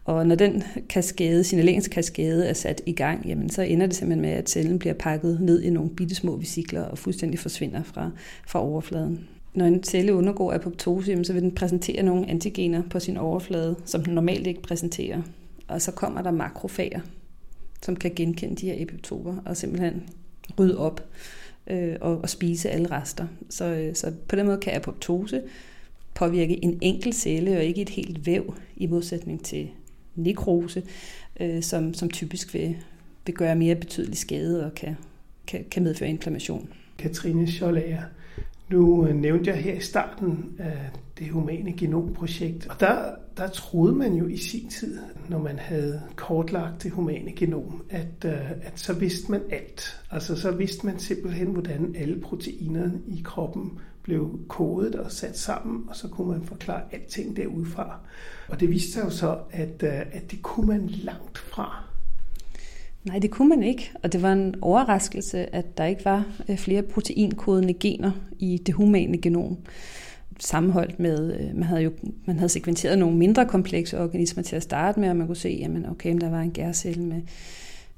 Og 0.05 0.27
når 0.27 0.35
den 0.35 0.63
kaskade, 0.89 1.43
signaleringskaskade 1.43 2.47
er 2.47 2.53
sat 2.53 2.81
i 2.85 2.91
gang, 2.91 3.25
jamen, 3.25 3.49
så 3.49 3.61
ender 3.61 3.85
det 3.85 3.95
simpelthen 3.95 4.21
med, 4.21 4.29
at 4.29 4.49
cellen 4.49 4.79
bliver 4.79 4.93
pakket 4.93 5.41
ned 5.41 5.61
i 5.61 5.69
nogle 5.69 5.89
bitte 5.89 6.15
små 6.15 6.35
vesikler 6.35 6.83
og 6.83 6.97
fuldstændig 6.97 7.39
forsvinder 7.39 7.83
fra, 7.83 8.11
fra 8.47 8.63
overfladen. 8.63 9.27
Når 9.53 9.65
en 9.65 9.83
celle 9.83 10.13
undergår 10.13 10.53
apoptose, 10.53 11.23
så 11.23 11.33
vil 11.33 11.41
den 11.41 11.55
præsentere 11.55 12.03
nogle 12.03 12.29
antigener 12.29 12.83
på 12.89 12.99
sin 12.99 13.17
overflade, 13.17 13.75
som 13.85 14.03
den 14.03 14.13
normalt 14.13 14.47
ikke 14.47 14.61
præsenterer. 14.61 15.21
Og 15.67 15.81
så 15.81 15.91
kommer 15.91 16.21
der 16.21 16.31
makrofager, 16.31 16.99
som 17.81 17.95
kan 17.95 18.11
genkende 18.15 18.55
de 18.55 18.65
her 18.65 18.75
epitoper 18.77 19.35
og 19.45 19.57
simpelthen 19.57 20.03
rydde 20.59 20.77
op 20.77 21.09
øh, 21.67 21.95
og, 22.01 22.17
og 22.17 22.29
spise 22.29 22.69
alle 22.69 22.91
rester. 22.91 23.27
Så, 23.49 23.65
øh, 23.65 23.95
så 23.95 24.11
på 24.27 24.35
den 24.35 24.45
måde 24.45 24.57
kan 24.57 24.75
apoptose 24.75 25.41
påvirke 26.15 26.63
en 26.63 26.77
enkelt 26.81 27.15
celle 27.15 27.57
og 27.57 27.63
ikke 27.63 27.81
et 27.81 27.89
helt 27.89 28.25
væv, 28.25 28.55
i 28.75 28.87
modsætning 28.87 29.45
til 29.45 29.69
nekrose, 30.15 30.83
øh, 31.39 31.63
som, 31.63 31.93
som 31.93 32.09
typisk 32.09 32.53
vil, 32.53 32.77
vil 33.25 33.35
gøre 33.35 33.55
mere 33.55 33.75
betydelig 33.75 34.17
skade 34.17 34.65
og 34.65 34.75
kan, 34.75 34.95
kan, 35.47 35.65
kan 35.71 35.83
medføre 35.83 36.09
inflammation. 36.09 36.69
Katrine 36.97 37.47
Schollager, 37.47 38.01
nu 38.69 39.07
øh, 39.07 39.15
nævnte 39.15 39.49
jeg 39.49 39.59
her 39.59 39.73
i 39.73 39.79
starten 39.79 40.55
af 40.59 40.77
det 41.19 41.29
humane 41.29 41.73
genomprojekt, 41.73 42.67
og 42.67 42.79
der, 42.79 43.15
der 43.37 43.47
troede 43.47 43.95
man 43.95 44.13
jo 44.13 44.27
i 44.27 44.37
sin 44.37 44.69
tid, 44.69 44.99
når 45.29 45.39
man 45.39 45.59
havde 45.59 46.01
kortlagt 46.15 46.83
det 46.83 46.91
humane 46.91 47.31
genom, 47.31 47.83
at, 47.89 48.25
øh, 48.25 48.51
at 48.51 48.73
så 48.75 48.93
vidste 48.93 49.31
man 49.31 49.41
alt. 49.49 50.01
Altså 50.11 50.35
så 50.35 50.51
vidste 50.51 50.85
man 50.85 50.99
simpelthen, 50.99 51.47
hvordan 51.47 51.95
alle 51.97 52.21
proteinerne 52.21 53.01
i 53.07 53.21
kroppen 53.23 53.71
blev 54.03 54.39
kodet 54.47 54.95
og 54.95 55.11
sat 55.11 55.37
sammen, 55.37 55.83
og 55.89 55.95
så 55.95 56.07
kunne 56.07 56.31
man 56.31 56.43
forklare 56.43 56.81
alting 56.91 57.35
derudfra. 57.35 57.99
Og 58.49 58.59
det 58.59 58.69
viste 58.69 58.91
sig 58.91 59.03
jo 59.03 59.09
så, 59.09 59.37
at, 59.51 59.83
øh, 59.83 59.99
at 60.11 60.31
det 60.31 60.41
kunne 60.41 60.67
man 60.67 60.87
langt 60.87 61.37
fra. 61.37 61.83
Nej, 63.03 63.19
det 63.19 63.31
kunne 63.31 63.49
man 63.49 63.63
ikke, 63.63 63.91
og 64.03 64.13
det 64.13 64.21
var 64.21 64.33
en 64.33 64.55
overraskelse, 64.61 65.55
at 65.55 65.77
der 65.77 65.85
ikke 65.85 66.05
var 66.05 66.25
øh, 66.49 66.57
flere 66.57 66.81
proteinkodende 66.81 67.73
gener 67.73 68.11
i 68.39 68.57
det 68.57 68.75
humane 68.75 69.17
genom 69.17 69.57
sammenholdt 70.39 70.99
med, 70.99 71.39
øh, 71.39 71.55
man 71.55 71.63
havde 71.63 71.81
jo 71.81 71.91
man 72.25 72.35
havde 72.35 72.49
sekventeret 72.49 72.99
nogle 72.99 73.17
mindre 73.17 73.45
komplekse 73.45 73.99
organismer 73.99 74.43
til 74.43 74.55
at 74.55 74.63
starte 74.63 74.99
med, 74.99 75.09
og 75.09 75.15
man 75.15 75.27
kunne 75.27 75.35
se, 75.35 75.57
jamen 75.61 75.85
okay, 75.89 76.17
der 76.21 76.29
var 76.29 76.41
en 76.41 76.51
gærcelle 76.51 77.03
med 77.03 77.21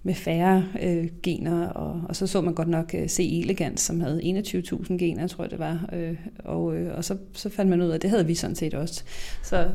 med 0.05 0.13
færre 0.13 0.65
øh, 0.83 1.07
gener, 1.23 1.67
og, 1.67 2.01
og 2.09 2.15
så 2.15 2.27
så 2.27 2.41
man 2.41 2.53
godt 2.53 2.67
nok 2.67 2.95
øh, 2.97 3.07
C. 3.07 3.19
elegans, 3.43 3.81
som 3.81 4.01
havde 4.01 4.21
21.000 4.21 4.97
gener, 4.97 5.27
tror 5.27 5.43
jeg 5.43 5.51
det 5.51 5.59
var, 5.59 5.89
øh, 5.93 6.15
og, 6.39 6.77
øh, 6.77 6.97
og 6.97 7.03
så, 7.03 7.17
så 7.33 7.49
fandt 7.49 7.69
man 7.69 7.81
ud 7.81 7.89
af, 7.89 7.95
at 7.95 8.01
det 8.01 8.09
havde 8.09 8.25
vi 8.25 8.35
sådan 8.35 8.55
set 8.55 8.73
også. 8.73 9.03
Så, 9.43 9.67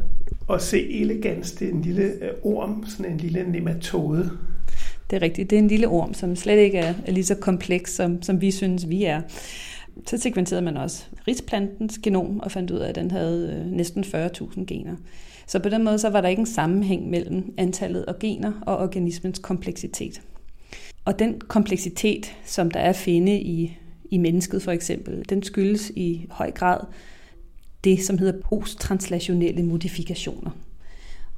og 0.49 0.61
C. 0.61 0.87
elegans, 0.91 1.53
det 1.53 1.69
er 1.69 1.73
en 1.73 1.83
lille 1.83 2.03
øh, 2.03 2.31
orm, 2.43 2.85
sådan 2.89 3.13
en 3.13 3.19
lille 3.19 3.51
nematode. 3.53 4.31
Det 5.11 5.17
er 5.17 5.23
rigtigt, 5.23 5.51
det 5.51 5.57
er 5.57 5.63
en 5.63 5.69
lille 5.69 5.89
orm, 5.89 6.15
som 6.15 6.37
slet 6.37 6.59
ikke 6.59 6.79
er, 6.79 6.95
er 7.07 7.13
lige 7.13 7.25
så 7.25 7.35
kompleks, 7.35 7.95
som, 7.95 8.23
som 8.23 8.41
vi 8.41 8.51
synes, 8.51 8.89
vi 8.89 9.05
er. 9.05 9.23
Så 10.07 10.19
sekventerede 10.19 10.65
man 10.65 10.77
også 10.77 11.05
risplantens 11.29 11.99
genom 11.99 12.41
og 12.41 12.51
fandt 12.51 12.71
ud 12.71 12.79
af, 12.79 12.89
at 12.89 12.95
den 12.95 13.11
havde 13.11 13.65
øh, 13.67 13.73
næsten 13.73 14.05
40.000 14.05 14.65
gener. 14.65 14.97
Så 15.51 15.59
på 15.59 15.69
den 15.69 15.85
måde 15.85 15.99
så 15.99 16.09
var 16.09 16.21
der 16.21 16.29
ikke 16.29 16.41
en 16.41 16.47
sammenhæng 16.47 17.11
mellem 17.11 17.55
antallet 17.57 18.03
af 18.03 18.19
gener 18.19 18.53
og 18.67 18.77
organismens 18.77 19.39
kompleksitet. 19.39 20.23
Og 21.05 21.19
den 21.19 21.41
kompleksitet, 21.41 22.37
som 22.45 22.71
der 22.71 22.81
er 22.81 22.89
at 22.89 22.97
finde 22.97 23.41
i, 23.41 23.79
i 24.11 24.19
mennesket 24.19 24.63
for 24.63 24.73
eksempel, 24.73 25.25
den 25.29 25.43
skyldes 25.43 25.93
i 25.97 26.27
høj 26.31 26.51
grad 26.51 26.81
det, 27.85 28.03
som 28.03 28.19
hedder 28.19 28.41
posttranslationelle 28.41 29.63
modifikationer. 29.63 30.51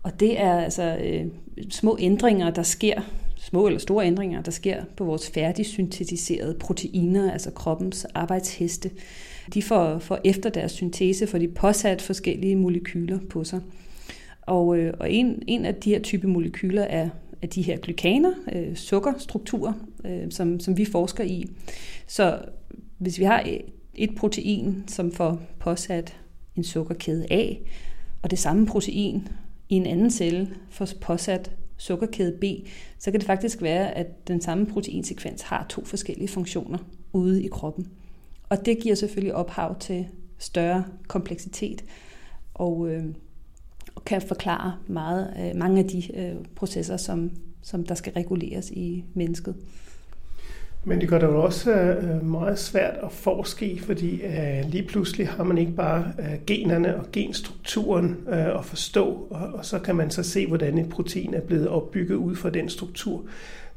Og 0.02 0.21
det 0.21 0.40
er 0.40 0.54
altså 0.54 0.99
øh, 1.04 1.26
små 1.71 1.97
ændringer, 2.00 2.50
der 2.50 2.62
sker 2.62 3.00
små 3.37 3.66
eller 3.66 3.81
store 3.81 4.07
ændringer, 4.07 4.42
der 4.42 4.50
sker 4.50 4.85
på 4.97 5.04
vores 5.04 5.31
færdigsyntetiserede 5.31 6.57
proteiner, 6.61 7.33
altså 7.33 7.50
kroppens 7.50 8.07
arbejdsheste. 8.14 8.90
De 9.54 9.62
får, 9.62 9.99
får 9.99 10.19
efter 10.25 10.50
deres 10.50 10.73
syntese, 10.73 11.26
får 11.26 11.38
de 11.38 11.49
påsat 11.49 12.02
forskellige 12.02 12.57
molekyler 12.57 13.19
på 13.31 13.45
sig. 13.45 13.61
Og, 14.42 14.78
øh, 14.78 14.94
og 15.00 15.12
en, 15.12 15.42
en 15.46 15.64
af 15.64 15.75
de 15.75 15.90
her 15.90 16.00
type 16.00 16.26
molekyler 16.26 16.82
er, 16.82 17.08
er 17.42 17.46
de 17.46 17.62
her 17.62 17.76
glykaner, 17.76 18.32
øh, 18.52 18.76
sukkerstrukturer, 18.76 19.72
øh, 20.04 20.30
som, 20.30 20.61
som 20.61 20.76
vi 20.76 20.84
forsker 20.84 21.25
i. 21.25 21.46
Så 22.06 22.38
hvis 22.99 23.18
vi 23.18 23.25
har 23.25 23.46
et 23.94 24.14
protein, 24.16 24.84
som 24.87 25.12
får 25.12 25.42
påsat 25.58 26.16
en 26.56 26.64
sukkerkæde 26.64 27.26
A, 27.30 27.54
og 28.22 28.30
det 28.30 28.38
samme 28.38 28.66
protein 28.66 29.28
i 29.68 29.75
en 29.75 29.87
anden 29.87 30.11
celle 30.11 30.50
får 30.70 30.88
påsat 31.00 31.50
sukkerkæde 31.76 32.38
B, 32.40 32.44
så 32.99 33.11
kan 33.11 33.20
det 33.20 33.26
faktisk 33.26 33.62
være, 33.62 33.94
at 33.94 34.28
den 34.28 34.40
samme 34.40 34.66
proteinsekvens 34.66 35.42
har 35.42 35.66
to 35.68 35.84
forskellige 35.84 36.28
funktioner 36.28 36.78
ude 37.12 37.44
i 37.44 37.49
kroppen. 37.49 37.88
Og 38.49 38.66
det 38.66 38.78
giver 38.78 38.94
selvfølgelig 38.94 39.34
ophav 39.34 39.78
til 39.78 40.06
større 40.38 40.84
kompleksitet 41.08 41.84
og, 42.54 42.88
øh, 42.88 43.04
og 43.04 43.14
kan 44.06 44.23
forklare 44.23 44.76
meget, 44.87 45.35
øh, 45.40 45.59
mange 45.59 45.78
af 45.78 45.88
de 45.88 46.18
øh, 46.21 46.35
processer, 46.56 46.97
som, 46.97 47.30
som 47.62 47.87
der 47.87 47.94
skal 47.94 48.12
reguleres 48.12 48.71
i 48.71 49.04
mennesket. 49.14 49.56
Men 50.84 51.00
det 51.00 51.08
gør 51.08 51.18
det 51.18 51.26
jo 51.26 51.42
også 51.42 51.72
øh, 51.72 52.26
meget 52.26 52.58
svært 52.58 52.94
at 53.02 53.12
forske 53.12 53.66
i, 53.66 53.78
fordi 53.78 54.22
øh, 54.22 54.64
lige 54.68 54.82
pludselig 54.82 55.28
har 55.28 55.44
man 55.44 55.58
ikke 55.58 55.72
bare 55.72 56.12
øh, 56.18 56.34
generne 56.46 56.96
og 56.96 57.06
genstrukturen 57.12 58.16
at 58.28 58.64
forstå, 58.64 59.26
og 59.30 59.64
så 59.64 59.78
kan 59.78 59.96
man 59.96 60.10
så 60.10 60.22
se, 60.22 60.46
hvordan 60.46 60.78
et 60.78 60.88
protein 60.88 61.34
er 61.34 61.40
blevet 61.40 61.68
opbygget 61.68 62.16
ud 62.16 62.36
fra 62.36 62.50
den 62.50 62.68
struktur. 62.68 63.24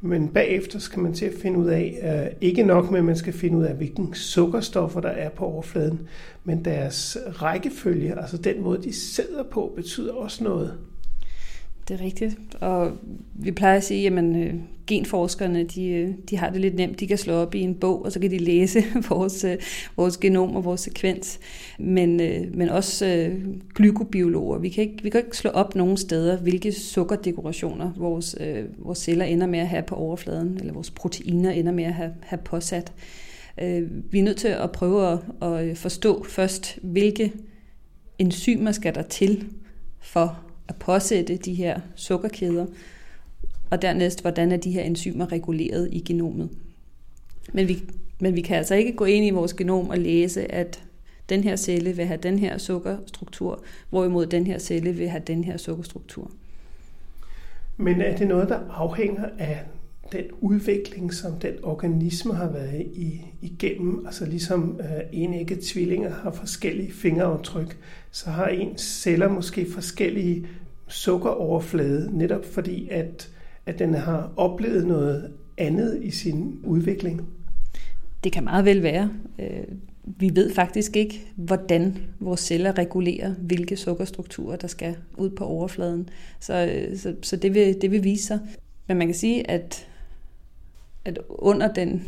Men 0.00 0.28
bagefter 0.28 0.78
skal 0.78 1.02
man 1.02 1.12
til 1.12 1.26
at 1.26 1.32
finde 1.42 1.58
ud 1.58 1.66
af, 1.66 2.34
ikke 2.40 2.62
nok 2.62 2.90
med, 2.90 2.98
at 2.98 3.04
man 3.04 3.16
skal 3.16 3.32
finde 3.32 3.58
ud 3.58 3.64
af, 3.64 3.74
hvilken 3.74 4.14
sukkerstoffer 4.14 5.00
der 5.00 5.08
er 5.08 5.28
på 5.28 5.44
overfladen, 5.44 6.08
men 6.44 6.64
deres 6.64 7.18
rækkefølge, 7.42 8.20
altså 8.20 8.36
den 8.36 8.62
måde, 8.62 8.82
de 8.82 8.92
sidder 8.92 9.42
på, 9.42 9.72
betyder 9.76 10.12
også 10.12 10.44
noget. 10.44 10.78
Det 11.88 12.00
er 12.00 12.04
rigtigt. 12.04 12.36
Og 12.60 12.92
vi 13.34 13.52
plejer 13.52 13.76
at 13.76 13.84
sige, 13.84 14.06
at 14.06 14.24
øh, 14.24 14.54
genforskerne 14.86 15.64
de, 15.64 15.88
øh, 15.88 16.14
de 16.30 16.36
har 16.36 16.50
det 16.50 16.60
lidt 16.60 16.74
nemt. 16.74 17.00
De 17.00 17.06
kan 17.06 17.18
slå 17.18 17.34
op 17.34 17.54
i 17.54 17.60
en 17.60 17.74
bog, 17.74 18.04
og 18.04 18.12
så 18.12 18.20
kan 18.20 18.30
de 18.30 18.38
læse 18.38 18.84
vores, 19.10 19.44
øh, 19.44 19.56
vores 19.96 20.16
genom 20.16 20.56
og 20.56 20.64
vores 20.64 20.80
sekvens. 20.80 21.38
Men, 21.78 22.20
øh, 22.20 22.54
men 22.54 22.68
også 22.68 23.06
øh, 23.06 23.44
glykobiologer. 23.74 24.58
Vi 24.58 24.68
kan, 24.68 24.84
ikke, 24.84 25.02
vi 25.02 25.10
kan 25.10 25.20
ikke 25.24 25.36
slå 25.36 25.50
op 25.50 25.74
nogen 25.74 25.96
steder, 25.96 26.38
hvilke 26.38 26.72
sukkerdekorationer 26.72 27.92
vores, 27.96 28.36
øh, 28.40 28.64
vores 28.78 28.98
celler 28.98 29.24
ender 29.24 29.46
med 29.46 29.58
at 29.58 29.68
have 29.68 29.82
på 29.82 29.94
overfladen, 29.94 30.56
eller 30.60 30.72
vores 30.72 30.90
proteiner 30.90 31.50
ender 31.50 31.72
med 31.72 31.84
at 31.84 31.94
have, 31.94 32.14
have 32.20 32.40
påsat. 32.44 32.92
Øh, 33.62 33.82
vi 34.12 34.18
er 34.18 34.22
nødt 34.22 34.38
til 34.38 34.48
at 34.48 34.72
prøve 34.72 35.12
at, 35.12 35.48
at 35.52 35.78
forstå 35.78 36.24
først, 36.24 36.78
hvilke 36.82 37.32
enzymer 38.18 38.72
skal 38.72 38.94
der 38.94 39.02
til 39.02 39.44
for 40.00 40.45
at 40.68 40.76
påsætte 40.76 41.36
de 41.36 41.54
her 41.54 41.80
sukkerkæder, 41.94 42.66
og 43.70 43.82
dernæst, 43.82 44.22
hvordan 44.22 44.52
er 44.52 44.56
de 44.56 44.70
her 44.70 44.82
enzymer 44.82 45.32
reguleret 45.32 45.88
i 45.92 46.00
genomet. 46.00 46.50
Men 47.52 47.68
vi, 47.68 47.82
men 48.20 48.36
vi 48.36 48.40
kan 48.40 48.56
altså 48.56 48.74
ikke 48.74 48.92
gå 48.92 49.04
ind 49.04 49.26
i 49.26 49.30
vores 49.30 49.54
genom 49.54 49.88
og 49.88 49.98
læse, 49.98 50.52
at 50.52 50.82
den 51.28 51.44
her 51.44 51.56
celle 51.56 51.92
vil 51.92 52.06
have 52.06 52.20
den 52.22 52.38
her 52.38 52.58
sukkerstruktur, 52.58 53.62
hvorimod 53.90 54.26
den 54.26 54.46
her 54.46 54.58
celle 54.58 54.92
vil 54.92 55.08
have 55.08 55.22
den 55.26 55.44
her 55.44 55.56
sukkerstruktur. 55.56 56.30
Men 57.76 58.00
er 58.00 58.16
det 58.16 58.28
noget, 58.28 58.48
der 58.48 58.60
afhænger 58.70 59.28
af 59.38 59.62
den 60.12 60.24
udvikling, 60.40 61.14
som 61.14 61.32
den 61.32 61.54
organisme 61.62 62.34
har 62.34 62.50
været 62.50 62.80
i, 62.80 63.20
igennem, 63.42 64.06
altså 64.06 64.26
ligesom 64.26 64.80
øh, 64.80 65.00
enægget 65.12 65.58
tvillinger 65.60 66.10
har 66.10 66.30
forskellige 66.30 66.92
fingeraftryk, 66.92 67.78
så 68.10 68.30
har 68.30 68.46
ens 68.46 68.80
celler 68.80 69.28
måske 69.28 69.66
forskellige 69.70 70.46
sukkeroverflade, 70.88 72.18
netop 72.18 72.44
fordi 72.44 72.88
at, 72.90 73.30
at 73.66 73.78
den 73.78 73.94
har 73.94 74.32
oplevet 74.36 74.86
noget 74.86 75.32
andet 75.58 75.98
i 76.02 76.10
sin 76.10 76.60
udvikling. 76.64 77.28
Det 78.24 78.32
kan 78.32 78.44
meget 78.44 78.64
vel 78.64 78.82
være. 78.82 79.10
Øh, 79.38 79.64
vi 80.04 80.30
ved 80.34 80.54
faktisk 80.54 80.96
ikke, 80.96 81.22
hvordan 81.36 81.98
vores 82.20 82.40
celler 82.40 82.78
regulerer, 82.78 83.34
hvilke 83.38 83.76
sukkerstrukturer, 83.76 84.56
der 84.56 84.68
skal 84.68 84.96
ud 85.16 85.30
på 85.30 85.44
overfladen. 85.44 86.08
Så, 86.40 86.72
øh, 86.74 86.96
så, 86.96 87.14
så 87.22 87.36
det, 87.36 87.54
vil, 87.54 87.82
det 87.82 87.90
vil 87.90 88.04
vise 88.04 88.26
sig. 88.26 88.38
Men 88.88 88.96
man 88.96 89.06
kan 89.06 89.14
sige, 89.14 89.50
at 89.50 89.88
at 91.06 91.18
under 91.28 91.72
den 91.72 92.02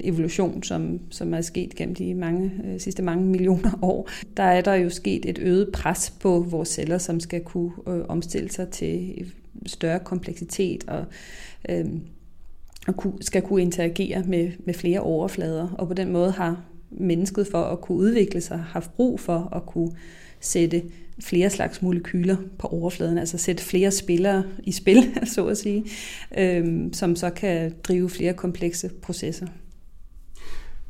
evolution, 0.00 0.62
som, 0.62 1.00
som 1.10 1.34
er 1.34 1.40
sket 1.40 1.74
gennem 1.74 1.94
de 1.94 2.14
mange, 2.14 2.52
øh, 2.64 2.80
sidste 2.80 3.02
mange 3.02 3.24
millioner 3.34 3.78
år, 3.82 4.08
der 4.36 4.42
er 4.42 4.60
der 4.60 4.74
jo 4.74 4.90
sket 4.90 5.26
et 5.26 5.38
øget 5.38 5.70
pres 5.72 6.10
på 6.20 6.40
vores 6.40 6.68
celler, 6.68 6.98
som 6.98 7.20
skal 7.20 7.40
kunne 7.40 7.72
øh, 7.88 8.00
omstille 8.08 8.50
sig 8.50 8.68
til 8.68 9.26
større 9.66 9.98
kompleksitet 9.98 10.84
og, 10.88 11.04
øh, 11.68 11.86
og 12.86 13.14
skal 13.20 13.42
kunne 13.42 13.62
interagere 13.62 14.22
med, 14.26 14.50
med 14.64 14.74
flere 14.74 15.00
overflader. 15.00 15.68
Og 15.78 15.88
på 15.88 15.94
den 15.94 16.12
måde 16.12 16.30
har 16.30 16.64
mennesket 16.90 17.46
for 17.46 17.62
at 17.62 17.80
kunne 17.80 17.98
udvikle 17.98 18.40
sig 18.40 18.58
haft 18.58 18.94
brug 18.96 19.20
for 19.20 19.48
at 19.56 19.66
kunne 19.66 19.92
sætte 20.40 20.82
flere 21.20 21.50
slags 21.50 21.82
molekyler 21.82 22.36
på 22.58 22.66
overfladen, 22.66 23.18
altså 23.18 23.38
sætte 23.38 23.62
flere 23.62 23.90
spillere 23.90 24.44
i 24.64 24.72
spil, 24.72 25.02
så 25.34 25.46
at 25.46 25.58
sige, 25.58 25.84
øhm, 26.38 26.92
som 26.92 27.16
så 27.16 27.30
kan 27.30 27.74
drive 27.82 28.10
flere 28.10 28.34
komplekse 28.34 28.90
processer. 29.02 29.46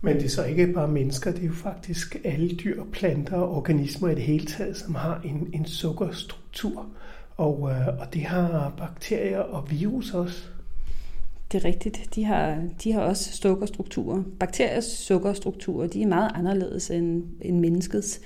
Men 0.00 0.17
det 0.17 0.25
er 0.25 0.28
så 0.28 0.45
ikke 0.45 0.67
bare 0.67 0.88
mennesker, 0.88 1.33
det 1.33 1.43
er 1.43 1.47
jo 1.47 1.52
faktisk 1.52 2.17
alle 2.25 2.49
dyr, 2.49 2.85
planter 2.93 3.37
og 3.37 3.57
organismer 3.57 4.09
i 4.09 4.14
det 4.14 4.23
hele 4.23 4.47
taget, 4.47 4.76
som 4.76 4.95
har 4.95 5.21
en, 5.25 5.50
en 5.55 5.67
sukkerstruktur. 5.67 6.87
Og, 7.37 7.71
øh, 7.71 7.87
og 8.00 8.14
det 8.14 8.23
har 8.23 8.75
bakterier 8.78 9.38
og 9.38 9.71
virus 9.71 10.14
også. 10.14 10.43
Det 11.52 11.64
er 11.64 11.69
rigtigt. 11.69 12.14
De 12.14 12.25
har, 12.25 12.64
de 12.85 12.93
har 12.93 13.00
også 13.00 13.37
sukkerstrukturer. 13.37 14.23
Bakteriers 14.40 14.85
sukkerstrukturer 14.85 15.87
de 15.87 16.02
er 16.02 16.07
meget 16.07 16.31
anderledes 16.35 16.90
end, 16.90 17.25
end 17.40 17.61
menneskets. 17.61 18.21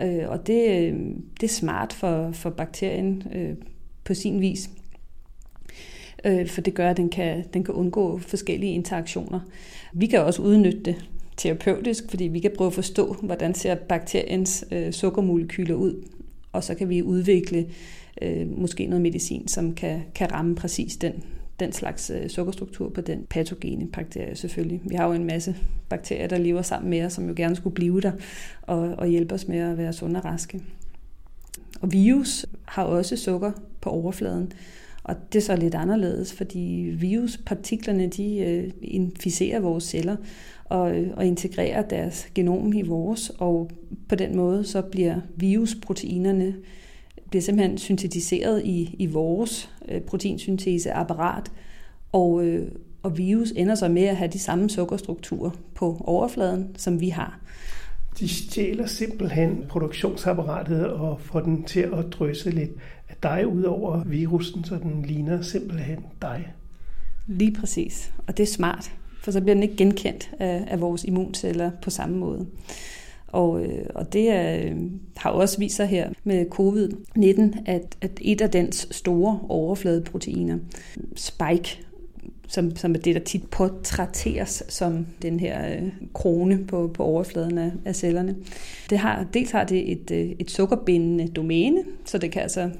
Øh, 0.00 0.28
og 0.28 0.46
det, 0.46 0.68
øh, 0.70 1.00
det 1.40 1.46
er 1.46 1.54
smart 1.54 1.92
for, 1.92 2.30
for 2.32 2.50
bakterien 2.50 3.22
øh, 3.34 3.54
på 4.04 4.14
sin 4.14 4.40
vis. 4.40 4.70
Øh, 6.24 6.48
for 6.48 6.60
det 6.60 6.74
gør, 6.74 6.90
at 6.90 6.96
den 6.96 7.08
kan, 7.08 7.44
den 7.54 7.64
kan 7.64 7.74
undgå 7.74 8.18
forskellige 8.18 8.72
interaktioner. 8.72 9.40
Vi 9.92 10.06
kan 10.06 10.20
også 10.20 10.42
udnytte 10.42 10.80
det 10.80 11.08
terapeutisk, 11.36 12.04
fordi 12.10 12.24
vi 12.24 12.40
kan 12.40 12.50
prøve 12.56 12.68
at 12.68 12.74
forstå, 12.74 13.16
hvordan 13.22 13.54
ser 13.54 13.74
bakteriens 13.74 14.64
øh, 14.72 14.92
sukkermolekyler 14.92 15.74
ud, 15.74 16.08
og 16.52 16.64
så 16.64 16.74
kan 16.74 16.88
vi 16.88 17.02
udvikle 17.02 17.66
øh, 18.22 18.58
måske 18.58 18.86
noget 18.86 19.02
medicin, 19.02 19.48
som 19.48 19.74
kan, 19.74 20.02
kan 20.14 20.32
ramme 20.32 20.54
præcis 20.54 20.96
den, 20.96 21.24
den 21.60 21.72
slags 21.72 22.10
øh, 22.10 22.28
sukkerstruktur 22.28 22.88
på 22.88 23.00
den 23.00 23.26
patogene 23.30 23.86
bakterie 23.86 24.36
selvfølgelig. 24.36 24.80
Vi 24.84 24.94
har 24.94 25.06
jo 25.06 25.12
en 25.12 25.24
masse 25.24 25.56
bakterier, 25.88 26.26
der 26.26 26.38
lever 26.38 26.62
sammen 26.62 26.90
med 26.90 27.04
os, 27.04 27.12
som 27.12 27.28
jo 27.28 27.34
gerne 27.36 27.56
skulle 27.56 27.74
blive 27.74 28.00
der 28.00 28.12
og, 28.62 28.78
og 28.78 29.06
hjælpe 29.06 29.34
os 29.34 29.48
med 29.48 29.58
at 29.58 29.78
være 29.78 29.92
sunde 29.92 30.20
og 30.20 30.24
raske. 30.24 30.60
Og 31.80 31.92
virus 31.92 32.46
har 32.64 32.84
også 32.84 33.16
sukker 33.16 33.52
på 33.80 33.90
overfladen, 33.90 34.52
og 35.02 35.16
det 35.32 35.38
er 35.38 35.42
så 35.42 35.56
lidt 35.56 35.74
anderledes, 35.74 36.32
fordi 36.32 36.94
viruspartiklerne 36.98 38.06
de 38.06 38.38
øh, 38.38 38.70
inficerer 38.82 39.60
vores 39.60 39.84
celler 39.84 40.16
og, 40.64 40.96
øh, 40.96 41.10
og 41.16 41.26
integrerer 41.26 41.82
deres 41.82 42.28
genom 42.34 42.72
i 42.72 42.82
vores, 42.82 43.30
og 43.38 43.70
på 44.08 44.14
den 44.14 44.36
måde 44.36 44.64
så 44.64 44.82
bliver 44.82 45.20
virusproteinerne 45.36 46.54
bliver 47.34 47.42
simpelthen 47.42 47.78
syntetiseret 47.78 48.64
i, 48.64 48.96
i 48.98 49.06
vores 49.06 49.70
øh, 49.88 50.00
proteinsynteseapparat, 50.00 51.52
og, 52.12 52.44
øh, 52.44 52.68
og 53.02 53.18
virus 53.18 53.50
ender 53.56 53.74
så 53.74 53.88
med 53.88 54.02
at 54.02 54.16
have 54.16 54.30
de 54.32 54.38
samme 54.38 54.70
sukkerstrukturer 54.70 55.50
på 55.74 56.02
overfladen, 56.04 56.68
som 56.76 57.00
vi 57.00 57.08
har. 57.08 57.40
De 58.18 58.28
stjæler 58.28 58.86
simpelthen 58.86 59.64
produktionsapparatet 59.68 60.86
og 60.86 61.20
får 61.20 61.40
den 61.40 61.64
til 61.64 61.80
at 61.80 62.04
drysse 62.12 62.50
lidt 62.50 62.70
af 63.08 63.14
dig 63.22 63.46
ud 63.46 63.62
over 63.62 64.04
virusen, 64.04 64.64
så 64.64 64.74
den 64.74 65.04
ligner 65.08 65.42
simpelthen 65.42 65.98
dig. 66.22 66.52
Lige 67.26 67.52
præcis. 67.52 68.12
Og 68.26 68.36
det 68.36 68.42
er 68.42 68.52
smart, 68.52 68.92
for 69.22 69.30
så 69.30 69.40
bliver 69.40 69.54
den 69.54 69.62
ikke 69.62 69.76
genkendt 69.76 70.30
af, 70.38 70.64
af 70.66 70.80
vores 70.80 71.04
immunceller 71.04 71.70
på 71.82 71.90
samme 71.90 72.16
måde. 72.16 72.46
Og, 73.34 73.62
øh, 73.62 73.86
og 73.94 74.12
det 74.12 74.30
er, 74.30 74.64
øh, 74.64 74.76
har 75.16 75.30
også 75.30 75.58
vist 75.58 75.76
sig 75.76 75.86
her 75.86 76.10
med 76.24 76.46
covid-19, 76.54 77.62
at, 77.66 77.96
at 78.00 78.10
et 78.20 78.40
af 78.40 78.50
dens 78.50 78.88
store 78.90 79.40
overfladeproteiner, 79.48 80.58
spike, 81.16 81.80
som, 82.48 82.76
som 82.76 82.94
er 82.94 82.98
det, 82.98 83.14
der 83.14 83.20
tit 83.20 83.50
portrætteres 83.50 84.62
som 84.68 85.06
den 85.22 85.40
her 85.40 85.76
øh, 85.76 85.88
krone 86.12 86.64
på, 86.66 86.90
på 86.94 87.02
overfladen 87.02 87.58
af, 87.58 87.72
af 87.84 87.96
cellerne. 87.96 88.36
Det 88.90 88.98
har, 88.98 89.26
dels 89.34 89.50
har 89.50 89.64
det 89.64 89.92
et, 89.92 90.10
øh, 90.10 90.30
et 90.38 90.50
sukkerbindende 90.50 91.28
domæne, 91.28 91.82
så 92.04 92.18
det 92.18 92.30
kan 92.30 92.42
altså 92.42 92.70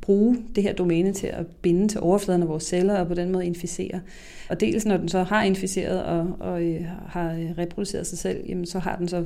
bruge 0.00 0.36
det 0.54 0.62
her 0.62 0.72
domæne 0.72 1.12
til 1.12 1.26
at 1.26 1.46
binde 1.46 1.88
til 1.88 2.00
overfladen 2.00 2.42
af 2.42 2.48
vores 2.48 2.64
celler 2.64 3.00
og 3.00 3.08
på 3.08 3.14
den 3.14 3.32
måde 3.32 3.46
inficere. 3.46 4.00
Og 4.48 4.60
dels 4.60 4.86
når 4.86 4.96
den 4.96 5.08
så 5.08 5.22
har 5.22 5.42
inficeret 5.42 6.02
og, 6.02 6.36
og 6.40 6.62
øh, 6.62 6.84
har 7.08 7.32
øh, 7.32 7.50
reproduceret 7.58 8.06
sig 8.06 8.18
selv, 8.18 8.44
jamen 8.48 8.66
så 8.66 8.78
har 8.78 8.96
den 8.96 9.08
så 9.08 9.24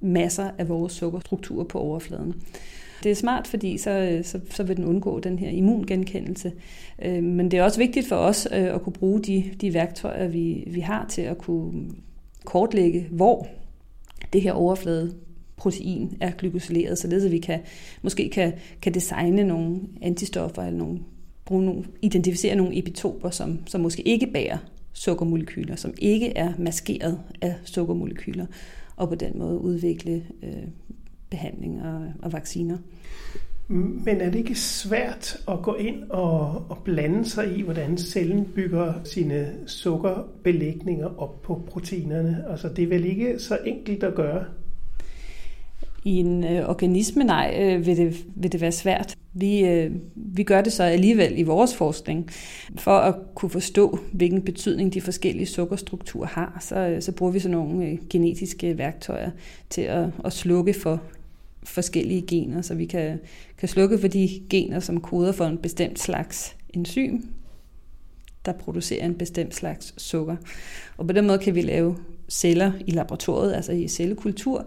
masser 0.00 0.50
af 0.58 0.68
vores 0.68 0.92
sukkerstrukturer 0.92 1.64
på 1.64 1.78
overfladen. 1.78 2.34
Det 3.02 3.10
er 3.10 3.14
smart, 3.14 3.46
fordi 3.46 3.78
så, 3.78 4.20
så, 4.22 4.40
så 4.50 4.62
vil 4.62 4.76
den 4.76 4.84
undgå 4.84 5.20
den 5.20 5.38
her 5.38 5.50
immungenkendelse. 5.50 6.52
Øh, 7.02 7.22
men 7.22 7.50
det 7.50 7.58
er 7.58 7.62
også 7.62 7.78
vigtigt 7.78 8.08
for 8.08 8.16
os 8.16 8.48
øh, 8.52 8.74
at 8.74 8.82
kunne 8.82 8.92
bruge 8.92 9.22
de, 9.22 9.50
de 9.60 9.74
værktøjer, 9.74 10.28
vi, 10.28 10.64
vi 10.66 10.80
har 10.80 11.06
til 11.08 11.22
at 11.22 11.38
kunne 11.38 11.90
kortlægge, 12.44 13.06
hvor 13.10 13.48
det 14.32 14.42
her 14.42 14.52
overflade 14.52 15.14
protein 15.56 16.16
er 16.20 16.30
glykosyleret, 16.30 16.98
således 16.98 17.24
at 17.24 17.30
vi 17.30 17.38
kan, 17.38 17.60
måske 18.02 18.30
kan, 18.32 18.52
kan 18.82 18.94
designe 18.94 19.44
nogle 19.44 19.80
antistoffer 20.02 20.62
eller 20.62 20.78
nogle, 20.78 20.98
bruge 21.44 21.64
nogle, 21.64 21.84
identificere 22.02 22.56
nogle 22.56 22.78
epitoper, 22.78 23.30
som, 23.30 23.58
som 23.66 23.80
måske 23.80 24.02
ikke 24.02 24.26
bærer 24.26 24.58
sukkermolekyler, 24.92 25.76
som 25.76 25.94
ikke 25.98 26.36
er 26.36 26.52
maskeret 26.58 27.20
af 27.40 27.54
sukkermolekyler, 27.64 28.46
og 28.96 29.08
på 29.08 29.14
den 29.14 29.38
måde 29.38 29.58
udvikle 29.58 30.26
øh, 30.42 30.68
behandling 31.30 31.82
og, 31.82 32.12
og 32.22 32.32
vacciner. 32.32 32.78
Men 33.68 34.20
er 34.20 34.30
det 34.30 34.38
ikke 34.38 34.54
svært 34.54 35.36
at 35.48 35.62
gå 35.62 35.74
ind 35.74 36.02
og, 36.10 36.64
og 36.68 36.78
blande 36.84 37.24
sig 37.24 37.58
i, 37.58 37.62
hvordan 37.62 37.98
cellen 37.98 38.44
bygger 38.54 38.94
sine 39.04 39.54
sukkerbelægninger 39.66 41.20
op 41.20 41.42
på 41.42 41.62
proteinerne? 41.66 42.44
Altså, 42.50 42.68
det 42.68 42.84
er 42.84 42.88
vel 42.88 43.04
ikke 43.04 43.38
så 43.38 43.58
enkelt 43.64 44.04
at 44.04 44.14
gøre? 44.14 44.44
I 46.06 46.18
en 46.18 46.44
øh, 46.44 46.68
organisme, 46.68 47.24
nej, 47.24 47.56
øh, 47.60 47.86
vil, 47.86 47.96
det, 47.96 48.24
vil 48.36 48.52
det 48.52 48.60
være 48.60 48.72
svært. 48.72 49.16
Vi, 49.32 49.64
øh, 49.64 49.90
vi 50.14 50.42
gør 50.42 50.60
det 50.60 50.72
så 50.72 50.82
alligevel 50.82 51.38
i 51.38 51.42
vores 51.42 51.74
forskning. 51.74 52.30
For 52.76 52.90
at 52.90 53.14
kunne 53.34 53.50
forstå, 53.50 53.98
hvilken 54.12 54.42
betydning 54.42 54.94
de 54.94 55.00
forskellige 55.00 55.46
sukkerstrukturer 55.46 56.26
har, 56.26 56.58
så, 56.60 56.96
så 57.00 57.12
bruger 57.12 57.32
vi 57.32 57.38
sådan 57.38 57.56
nogle 57.56 57.86
øh, 57.86 57.98
genetiske 58.10 58.78
værktøjer 58.78 59.30
til 59.70 59.82
at, 59.82 60.08
at 60.24 60.32
slukke 60.32 60.74
for 60.74 61.02
forskellige 61.64 62.22
gener, 62.22 62.62
så 62.62 62.74
vi 62.74 62.84
kan, 62.84 63.18
kan 63.58 63.68
slukke 63.68 63.98
for 63.98 64.08
de 64.08 64.28
gener, 64.50 64.80
som 64.80 65.00
koder 65.00 65.32
for 65.32 65.44
en 65.44 65.58
bestemt 65.58 65.98
slags 65.98 66.56
enzym, 66.74 67.20
der 68.44 68.52
producerer 68.52 69.06
en 69.06 69.14
bestemt 69.14 69.54
slags 69.54 70.02
sukker. 70.02 70.36
Og 70.96 71.06
på 71.06 71.12
den 71.12 71.26
måde 71.26 71.38
kan 71.38 71.54
vi 71.54 71.60
lave 71.60 71.96
celler 72.28 72.72
i 72.86 72.90
laboratoriet, 72.90 73.54
altså 73.54 73.72
i 73.72 73.88
cellekultur, 73.88 74.66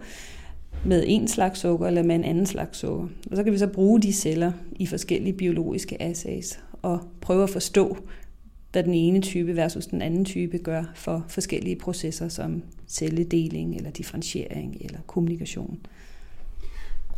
med 0.84 1.04
en 1.06 1.28
slags 1.28 1.60
sukker 1.60 1.86
eller 1.86 2.02
med 2.02 2.14
en 2.14 2.24
anden 2.24 2.46
slags 2.46 2.78
sukker. 2.78 3.08
Og 3.30 3.36
så 3.36 3.44
kan 3.44 3.52
vi 3.52 3.58
så 3.58 3.66
bruge 3.66 4.00
de 4.00 4.12
celler 4.12 4.52
i 4.76 4.86
forskellige 4.86 5.32
biologiske 5.32 6.02
assays 6.02 6.60
og 6.82 7.00
prøve 7.20 7.42
at 7.42 7.50
forstå, 7.50 7.96
hvad 8.72 8.82
den 8.82 8.94
ene 8.94 9.20
type 9.20 9.56
versus 9.56 9.86
den 9.86 10.02
anden 10.02 10.24
type 10.24 10.58
gør 10.58 10.84
for 10.94 11.24
forskellige 11.28 11.76
processer 11.76 12.28
som 12.28 12.62
celledeling 12.88 13.76
eller 13.76 13.90
differentiering 13.90 14.76
eller 14.80 14.98
kommunikation. 15.06 15.78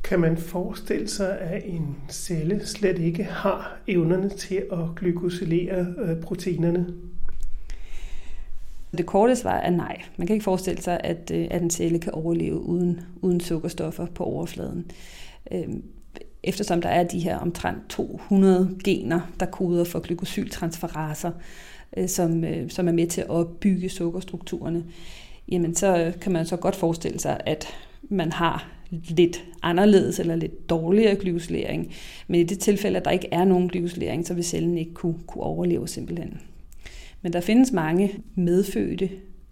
Kan 0.05 0.21
man 0.21 0.37
forestille 0.37 1.09
sig, 1.09 1.39
at 1.39 1.63
en 1.67 1.97
celle 2.11 2.67
slet 2.67 2.99
ikke 2.99 3.25
har 3.25 3.79
evnerne 3.89 4.29
til 4.29 4.63
at 4.73 4.79
glykosylere 4.97 5.87
øh, 5.99 6.21
proteinerne? 6.21 6.87
Det 8.99 9.07
korte 9.07 9.37
svar 9.37 9.57
er 9.57 9.71
nej. 9.71 10.03
Man 10.17 10.27
kan 10.27 10.35
ikke 10.35 10.45
forestille 10.45 10.83
sig, 10.83 11.01
at, 11.05 11.31
øh, 11.35 11.47
at 11.51 11.63
en 11.63 11.71
celle 11.71 11.99
kan 11.99 12.13
overleve 12.13 12.61
uden, 12.61 13.01
uden 13.23 13.41
sukkerstoffer 13.41 14.07
på 14.07 14.25
overfladen. 14.25 14.91
Øhm, 15.53 15.83
eftersom 16.43 16.83
der 16.83 16.89
er 16.89 17.05
de 17.05 17.21
her 17.21 17.39
omtrent 17.39 17.79
200 17.89 18.79
gener, 18.85 19.21
der 19.41 19.47
koder 19.47 19.85
for 19.85 19.99
glykosyltransferaser, 19.99 21.31
øh, 21.97 22.09
som, 22.09 22.45
øh, 22.45 22.71
som 22.71 22.89
er 22.89 22.93
med 22.93 23.07
til 23.07 23.21
at 23.21 23.29
opbygge 23.29 23.89
sukkerstrukturerne, 23.89 24.85
jamen 25.49 25.75
så 25.75 26.13
kan 26.21 26.33
man 26.33 26.47
så 26.47 26.57
godt 26.57 26.77
forestille 26.77 27.21
sig, 27.21 27.41
at 27.47 27.67
man 28.03 28.33
har 28.33 28.69
lidt 28.91 29.45
anderledes 29.63 30.19
eller 30.19 30.35
lidt 30.35 30.71
dårligere 30.71 31.17
glykosylering. 31.17 31.93
Men 32.29 32.41
i 32.41 32.45
det 32.45 32.59
tilfælde, 32.59 32.99
at 32.99 33.05
der 33.05 33.11
ikke 33.11 33.29
er 33.33 33.45
nogen 33.45 33.69
glykosylering, 33.69 34.27
så 34.27 34.35
vil 34.35 34.45
cellen 34.45 34.79
ikke 34.79 34.95
kunne, 34.95 35.19
kunne 35.27 35.45
overleve 35.45 35.89
simpelthen. 35.89 36.41
Men 37.23 37.33
der 37.33 37.41
findes 37.41 37.73
mange 37.73 38.11
medfødte 38.35 39.11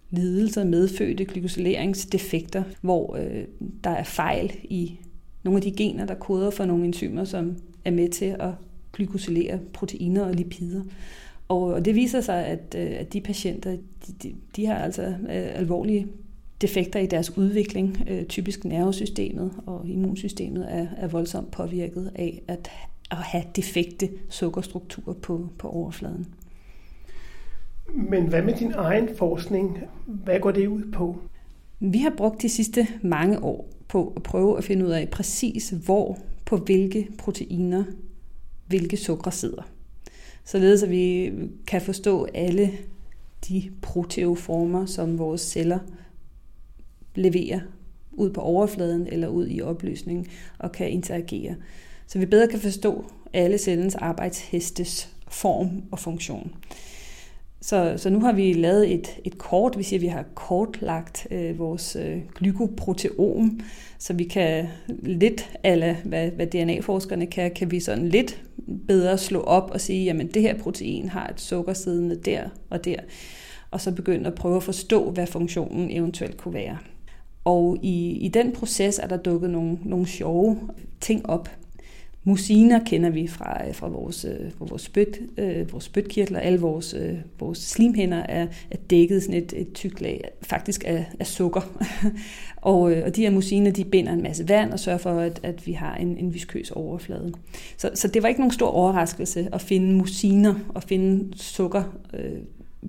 lidelser, 0.09 0.63
medfødte 0.63 1.25
glykosyleringsdefekter, 1.25 2.63
hvor 2.81 3.15
øh, 3.15 3.43
der 3.83 3.89
er 3.89 4.03
fejl 4.03 4.51
i 4.63 4.99
nogle 5.43 5.57
af 5.57 5.61
de 5.61 5.71
gener, 5.71 6.05
der 6.05 6.15
koder 6.15 6.49
for 6.49 6.65
nogle 6.65 6.85
enzymer, 6.85 7.23
som 7.23 7.55
er 7.85 7.91
med 7.91 8.09
til 8.09 8.35
at 8.39 8.51
glykosylere 8.93 9.59
proteiner 9.73 10.23
og 10.23 10.33
lipider. 10.33 10.83
Og 11.47 11.85
det 11.85 11.95
viser 11.95 12.21
sig, 12.21 12.45
at, 12.45 12.75
øh, 12.77 12.91
at 12.99 13.13
de 13.13 13.21
patienter, 13.21 13.71
de, 13.71 14.13
de, 14.23 14.35
de 14.55 14.65
har 14.65 14.75
altså 14.75 15.01
øh, 15.01 15.15
alvorlige 15.29 16.07
defekter 16.61 16.99
i 16.99 17.05
deres 17.05 17.37
udvikling. 17.37 17.97
Øh, 18.07 18.25
typisk 18.25 18.65
nervesystemet 18.65 19.51
og 19.65 19.87
immunsystemet 19.87 20.65
er, 20.69 20.87
er 20.97 21.07
voldsomt 21.07 21.51
påvirket 21.51 22.11
af 22.15 22.41
at, 22.47 22.69
at 23.11 23.17
have 23.17 23.43
defekte 23.55 24.09
sukkerstrukturer 24.29 25.13
på, 25.13 25.49
på 25.57 25.69
overfladen. 25.69 26.27
Men 27.95 28.27
hvad 28.27 28.41
med 28.41 28.53
din 28.53 28.73
egen 28.75 29.09
forskning? 29.17 29.79
Hvad 30.05 30.39
går 30.39 30.51
det 30.51 30.67
ud 30.67 30.91
på? 30.91 31.17
Vi 31.79 31.97
har 31.97 32.13
brugt 32.17 32.41
de 32.41 32.49
sidste 32.49 32.87
mange 33.01 33.43
år 33.43 33.69
på 33.87 34.13
at 34.15 34.23
prøve 34.23 34.57
at 34.57 34.63
finde 34.63 34.85
ud 34.85 34.91
af 34.91 35.09
præcis, 35.09 35.69
hvor 35.69 36.17
på 36.45 36.57
hvilke 36.57 37.07
proteiner 37.17 37.83
hvilke 38.67 38.97
sukker 38.97 39.31
sidder. 39.31 39.61
Således 40.45 40.83
at 40.83 40.89
vi 40.89 41.31
kan 41.67 41.81
forstå 41.81 42.27
alle 42.33 42.71
de 43.49 43.71
proteoformer, 43.81 44.85
som 44.85 45.17
vores 45.17 45.41
celler 45.41 45.79
leverer 47.15 47.59
ud 48.11 48.29
på 48.29 48.41
overfladen 48.41 49.07
eller 49.07 49.27
ud 49.27 49.47
i 49.49 49.61
opløsningen 49.61 50.27
og 50.57 50.71
kan 50.71 50.89
interagere. 50.89 51.55
Så 52.07 52.19
vi 52.19 52.25
bedre 52.25 52.47
kan 52.47 52.59
forstå 52.59 53.05
alle 53.33 53.57
cellens 53.57 53.95
arbejdshestes 53.95 55.15
form 55.27 55.83
og 55.91 55.99
funktion. 55.99 56.51
Så, 57.61 57.93
så 57.97 58.09
nu 58.09 58.19
har 58.19 58.33
vi 58.33 58.53
lavet 58.53 58.93
et, 58.93 59.07
et 59.23 59.37
kort, 59.37 59.77
vi 59.77 59.83
siger, 59.83 59.97
at 59.97 60.01
vi 60.01 60.07
har 60.07 60.25
kortlagt 60.35 61.27
øh, 61.31 61.59
vores 61.59 61.95
øh, 61.95 62.17
glykoproteom, 62.35 63.59
så 63.99 64.13
vi 64.13 64.23
kan 64.23 64.67
lidt, 65.03 65.49
alle 65.63 65.97
hvad, 66.05 66.31
hvad 66.31 66.47
DNA-forskerne 66.47 67.25
kan, 67.25 67.51
kan 67.51 67.71
vi 67.71 67.79
sådan 67.79 68.09
lidt 68.09 68.41
bedre 68.87 69.17
slå 69.17 69.41
op 69.41 69.71
og 69.71 69.81
sige, 69.81 70.03
jamen 70.03 70.27
det 70.27 70.41
her 70.41 70.57
protein 70.57 71.09
har 71.09 71.27
et 71.27 71.41
sukker 71.41 71.73
siddende 71.73 72.15
der 72.15 72.43
og 72.69 72.85
der, 72.85 72.95
og 73.71 73.81
så 73.81 73.91
begynde 73.91 74.27
at 74.27 74.35
prøve 74.35 74.55
at 74.55 74.63
forstå, 74.63 75.11
hvad 75.11 75.27
funktionen 75.27 75.91
eventuelt 75.91 76.37
kunne 76.37 76.53
være. 76.53 76.77
Og 77.43 77.77
i, 77.81 78.11
i 78.11 78.27
den 78.27 78.51
proces 78.51 78.99
er 78.99 79.07
der 79.07 79.17
dukket 79.17 79.49
nogle, 79.49 79.77
nogle 79.83 80.07
sjove 80.07 80.57
ting 81.01 81.29
op. 81.29 81.49
Musiner 82.23 82.79
kender 82.85 83.09
vi 83.09 83.27
fra, 83.27 83.67
øh, 83.67 83.75
fra 83.75 83.87
vores, 83.87 84.25
øh, 84.25 84.51
fra 84.57 84.65
vores, 84.69 84.81
spyt, 84.81 85.19
øh, 85.37 85.71
vores 85.71 85.83
spytkirtler. 85.83 86.39
Alle 86.39 86.59
vores, 86.59 86.93
øh, 86.93 87.15
vores 87.39 87.57
slimhænder 87.57 88.17
er, 88.17 88.47
er 88.71 88.77
dækket 88.89 89.23
sådan 89.23 89.43
et, 89.43 89.53
et 89.55 89.73
tykt 89.73 90.01
lag, 90.01 90.23
faktisk 90.41 90.83
af, 90.87 91.05
af 91.19 91.27
sukker. 91.27 91.61
og, 92.57 92.91
øh, 92.91 93.03
og 93.05 93.15
de 93.15 93.21
her 93.21 93.29
musiner, 93.29 93.71
de 93.71 93.85
binder 93.85 94.13
en 94.13 94.23
masse 94.23 94.49
vand 94.49 94.71
og 94.71 94.79
sørger 94.79 94.97
for, 94.97 95.19
at, 95.19 95.39
at 95.43 95.67
vi 95.67 95.71
har 95.71 95.95
en, 95.95 96.17
en 96.17 96.33
viskøs 96.33 96.71
overflade. 96.71 97.33
Så, 97.77 97.91
så 97.93 98.07
det 98.07 98.23
var 98.23 98.29
ikke 98.29 98.41
nogen 98.41 98.51
stor 98.51 98.67
overraskelse 98.67 99.49
at 99.53 99.61
finde 99.61 99.93
musiner 99.93 100.55
og 100.69 100.83
finde 100.83 101.37
sukker 101.37 101.83
øh, 102.13 102.39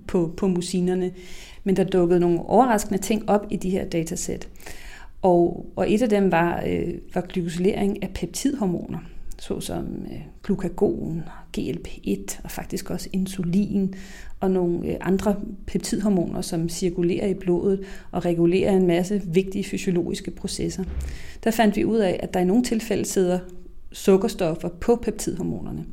på, 0.07 0.33
på 0.37 0.47
musinerne. 0.47 1.11
Men 1.63 1.75
der 1.75 1.83
dukkede 1.83 2.19
nogle 2.19 2.39
overraskende 2.39 3.01
ting 3.01 3.29
op 3.29 3.45
i 3.49 3.57
de 3.57 3.69
her 3.69 3.85
datasæt. 3.85 4.49
Og, 5.21 5.65
og 5.75 5.91
et 5.91 6.01
af 6.01 6.09
dem 6.09 6.31
var, 6.31 6.63
øh, 6.67 6.93
var 7.13 7.21
glykosylering 7.21 8.03
af 8.03 8.09
peptidhormoner, 8.15 8.99
såsom 9.47 9.85
øh, 10.11 10.19
glukagon, 10.43 11.23
GLP-1 11.57 12.41
og 12.43 12.51
faktisk 12.51 12.89
også 12.89 13.09
insulin 13.13 13.93
og 14.39 14.51
nogle 14.51 14.87
øh, 14.87 14.95
andre 15.01 15.35
peptidhormoner, 15.67 16.41
som 16.41 16.69
cirkulerer 16.69 17.27
i 17.27 17.33
blodet 17.33 17.83
og 18.11 18.25
regulerer 18.25 18.77
en 18.77 18.87
masse 18.87 19.21
vigtige 19.25 19.63
fysiologiske 19.63 20.31
processer. 20.31 20.83
Der 21.43 21.51
fandt 21.51 21.75
vi 21.75 21.85
ud 21.85 21.97
af, 21.97 22.19
at 22.23 22.33
der 22.33 22.39
i 22.39 22.45
nogle 22.45 22.63
tilfælde 22.63 23.05
sidder 23.05 23.39
sukkerstoffer 23.91 24.69
på 24.69 24.95
peptidhormonerne. 24.95 25.85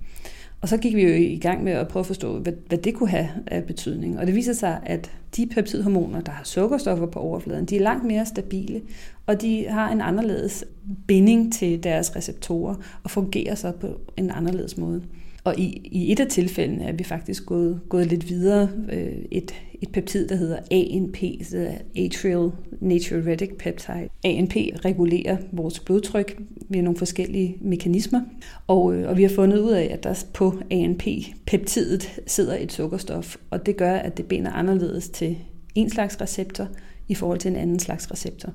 Og 0.60 0.68
så 0.68 0.76
gik 0.76 0.96
vi 0.96 1.02
jo 1.02 1.08
i 1.08 1.38
gang 1.38 1.64
med 1.64 1.72
at 1.72 1.88
prøve 1.88 2.00
at 2.00 2.06
forstå, 2.06 2.38
hvad, 2.38 2.52
hvad 2.68 2.78
det 2.78 2.94
kunne 2.94 3.08
have 3.08 3.28
af 3.46 3.64
betydning. 3.64 4.18
Og 4.18 4.26
det 4.26 4.34
viser 4.34 4.52
sig, 4.52 4.80
at 4.86 5.10
de 5.36 5.46
peptidhormoner, 5.46 6.20
der 6.20 6.32
har 6.32 6.44
sukkerstoffer 6.44 7.06
på 7.06 7.18
overfladen, 7.18 7.64
de 7.64 7.76
er 7.76 7.80
langt 7.80 8.04
mere 8.04 8.26
stabile, 8.26 8.82
og 9.26 9.42
de 9.42 9.66
har 9.68 9.92
en 9.92 10.00
anderledes 10.00 10.64
binding 11.06 11.52
til 11.52 11.82
deres 11.82 12.16
receptorer 12.16 12.74
og 13.02 13.10
fungerer 13.10 13.54
så 13.54 13.72
på 13.72 14.00
en 14.16 14.30
anderledes 14.30 14.76
måde. 14.76 15.02
Og 15.44 15.58
i, 15.58 15.80
i 15.84 16.12
et 16.12 16.20
af 16.20 16.26
tilfældene 16.26 16.84
er 16.84 16.92
vi 16.92 17.04
faktisk 17.04 17.46
gået, 17.46 17.80
gået 17.88 18.06
lidt 18.06 18.28
videre. 18.28 18.68
Øh, 18.92 19.12
et, 19.30 19.54
et 19.82 19.92
peptid, 19.92 20.28
der 20.28 20.36
hedder 20.36 20.58
ANP, 20.70 21.16
så 21.42 21.68
Atrial 21.96 22.50
Natriuretic 22.80 23.50
Peptide. 23.58 24.08
ANP 24.24 24.56
regulerer 24.84 25.36
vores 25.52 25.80
blodtryk 25.80 26.40
ved 26.68 26.82
nogle 26.82 26.98
forskellige 26.98 27.56
mekanismer. 27.60 28.20
Og, 28.66 28.94
øh, 28.94 29.08
og 29.08 29.16
vi 29.16 29.22
har 29.22 29.30
fundet 29.30 29.58
ud 29.58 29.70
af, 29.70 29.88
at 29.92 30.04
der 30.04 30.24
på 30.34 30.54
ANP-peptidet 30.70 32.20
sidder 32.26 32.56
et 32.56 32.72
sukkerstof, 32.72 33.36
og 33.50 33.66
det 33.66 33.76
gør, 33.76 33.94
at 33.94 34.16
det 34.16 34.26
binder 34.26 34.50
anderledes 34.50 35.08
til 35.08 35.36
en 35.74 35.90
slags 35.90 36.20
receptor 36.20 36.68
i 37.08 37.14
forhold 37.14 37.38
til 37.38 37.50
en 37.50 37.56
anden 37.56 37.78
slags 37.78 38.10
receptor. 38.10 38.52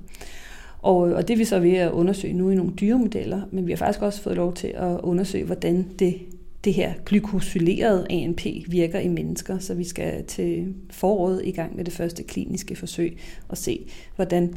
Og, 0.81 1.09
øh, 1.09 1.15
og 1.15 1.27
det 1.27 1.33
er 1.33 1.37
vi 1.37 1.45
så 1.45 1.59
ved 1.59 1.73
at 1.73 1.91
undersøge 1.91 2.33
nu 2.33 2.49
i 2.49 2.55
nogle 2.55 2.71
dyremodeller, 2.71 3.41
men 3.51 3.67
vi 3.67 3.71
har 3.71 3.77
faktisk 3.77 4.01
også 4.01 4.21
fået 4.21 4.35
lov 4.35 4.53
til 4.53 4.67
at 4.67 4.99
undersøge, 5.03 5.45
hvordan 5.45 5.85
det 5.99 6.15
det 6.65 6.73
her 6.73 6.93
glykosylerede 7.05 8.07
ANP 8.09 8.45
virker 8.67 8.99
i 8.99 9.07
mennesker, 9.07 9.59
så 9.59 9.73
vi 9.73 9.83
skal 9.83 10.23
til 10.23 10.73
foråret 10.89 11.41
i 11.43 11.51
gang 11.51 11.75
med 11.75 11.85
det 11.85 11.93
første 11.93 12.23
kliniske 12.23 12.75
forsøg 12.75 13.17
og 13.47 13.57
se, 13.57 13.85
hvordan 14.15 14.55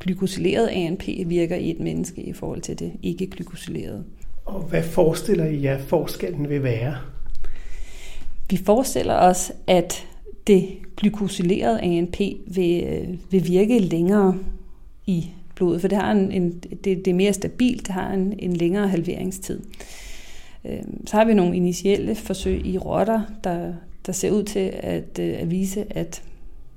glykosyleret 0.00 0.68
ANP 0.68 1.02
virker 1.26 1.56
i 1.56 1.70
et 1.70 1.80
menneske 1.80 2.22
i 2.22 2.32
forhold 2.32 2.60
til 2.60 2.78
det 2.78 2.92
ikke 3.02 3.26
glykosylerede. 3.26 4.04
Og 4.44 4.60
hvad 4.60 4.82
forestiller 4.82 5.44
I 5.44 5.62
jer 5.62 5.78
forskellen 5.78 6.48
vil 6.48 6.62
være? 6.62 6.96
Vi 8.50 8.56
forestiller 8.56 9.14
os, 9.14 9.52
at 9.66 10.06
det 10.46 10.68
glykosylerede 10.96 11.80
ANP 11.80 12.20
vil, 12.46 13.18
vil 13.30 13.48
virke 13.48 13.78
længere 13.78 14.38
i 15.06 15.30
blodet, 15.54 15.80
for 15.80 15.88
det, 15.88 15.98
har 15.98 16.12
en, 16.12 16.32
en, 16.32 16.58
det, 16.58 16.84
det 16.84 17.08
er 17.08 17.14
mere 17.14 17.32
stabilt, 17.32 17.86
det 17.86 17.94
har 17.94 18.12
en, 18.12 18.34
en 18.38 18.52
længere 18.52 18.88
halveringstid. 18.88 19.60
Øhm, 20.64 21.06
så 21.06 21.16
har 21.16 21.24
vi 21.24 21.34
nogle 21.34 21.56
initielle 21.56 22.14
forsøg 22.14 22.66
i 22.66 22.78
rotter, 22.78 23.22
der, 23.44 23.72
der 24.06 24.12
ser 24.12 24.30
ud 24.30 24.42
til 24.42 24.72
at, 24.74 25.18
øh, 25.20 25.34
at 25.38 25.50
vise, 25.50 25.84
at 25.90 26.22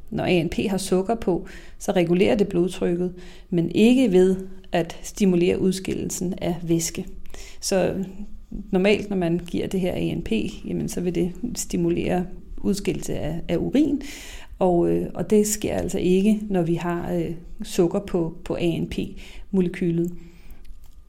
når 0.10 0.24
ANP 0.24 0.54
har 0.70 0.78
sukker 0.78 1.16
på, 1.16 1.48
så 1.80 1.92
regulerer 1.92 2.36
det 2.36 2.48
blodtrykket, 2.48 3.14
men 3.50 3.72
ikke 3.72 4.12
ved 4.12 4.36
at 4.72 5.00
stimulere 5.04 5.60
udskillelsen 5.60 6.34
af 6.42 6.56
væske. 6.64 7.06
Så 7.62 8.04
normalt, 8.72 9.10
når 9.10 9.18
man 9.18 9.42
giver 9.48 9.68
det 9.68 9.80
her 9.80 9.94
ANP, 9.94 10.32
jamen, 10.66 10.90
så 10.90 11.02
vil 11.02 11.16
det 11.16 11.32
stimulere 11.56 12.26
udskillelse 12.58 13.14
af, 13.20 13.42
af 13.48 13.58
urin, 13.58 14.02
og, 14.60 14.90
øh, 14.92 15.08
og 15.14 15.30
det 15.30 15.48
sker 15.48 15.76
altså 15.76 16.00
ikke, 16.00 16.40
når 16.50 16.62
vi 16.62 16.76
har 16.76 17.14
øh, 17.14 17.32
sukker 17.64 18.00
på, 18.00 18.34
på 18.44 18.56
ANP-molekylet. 18.56 20.12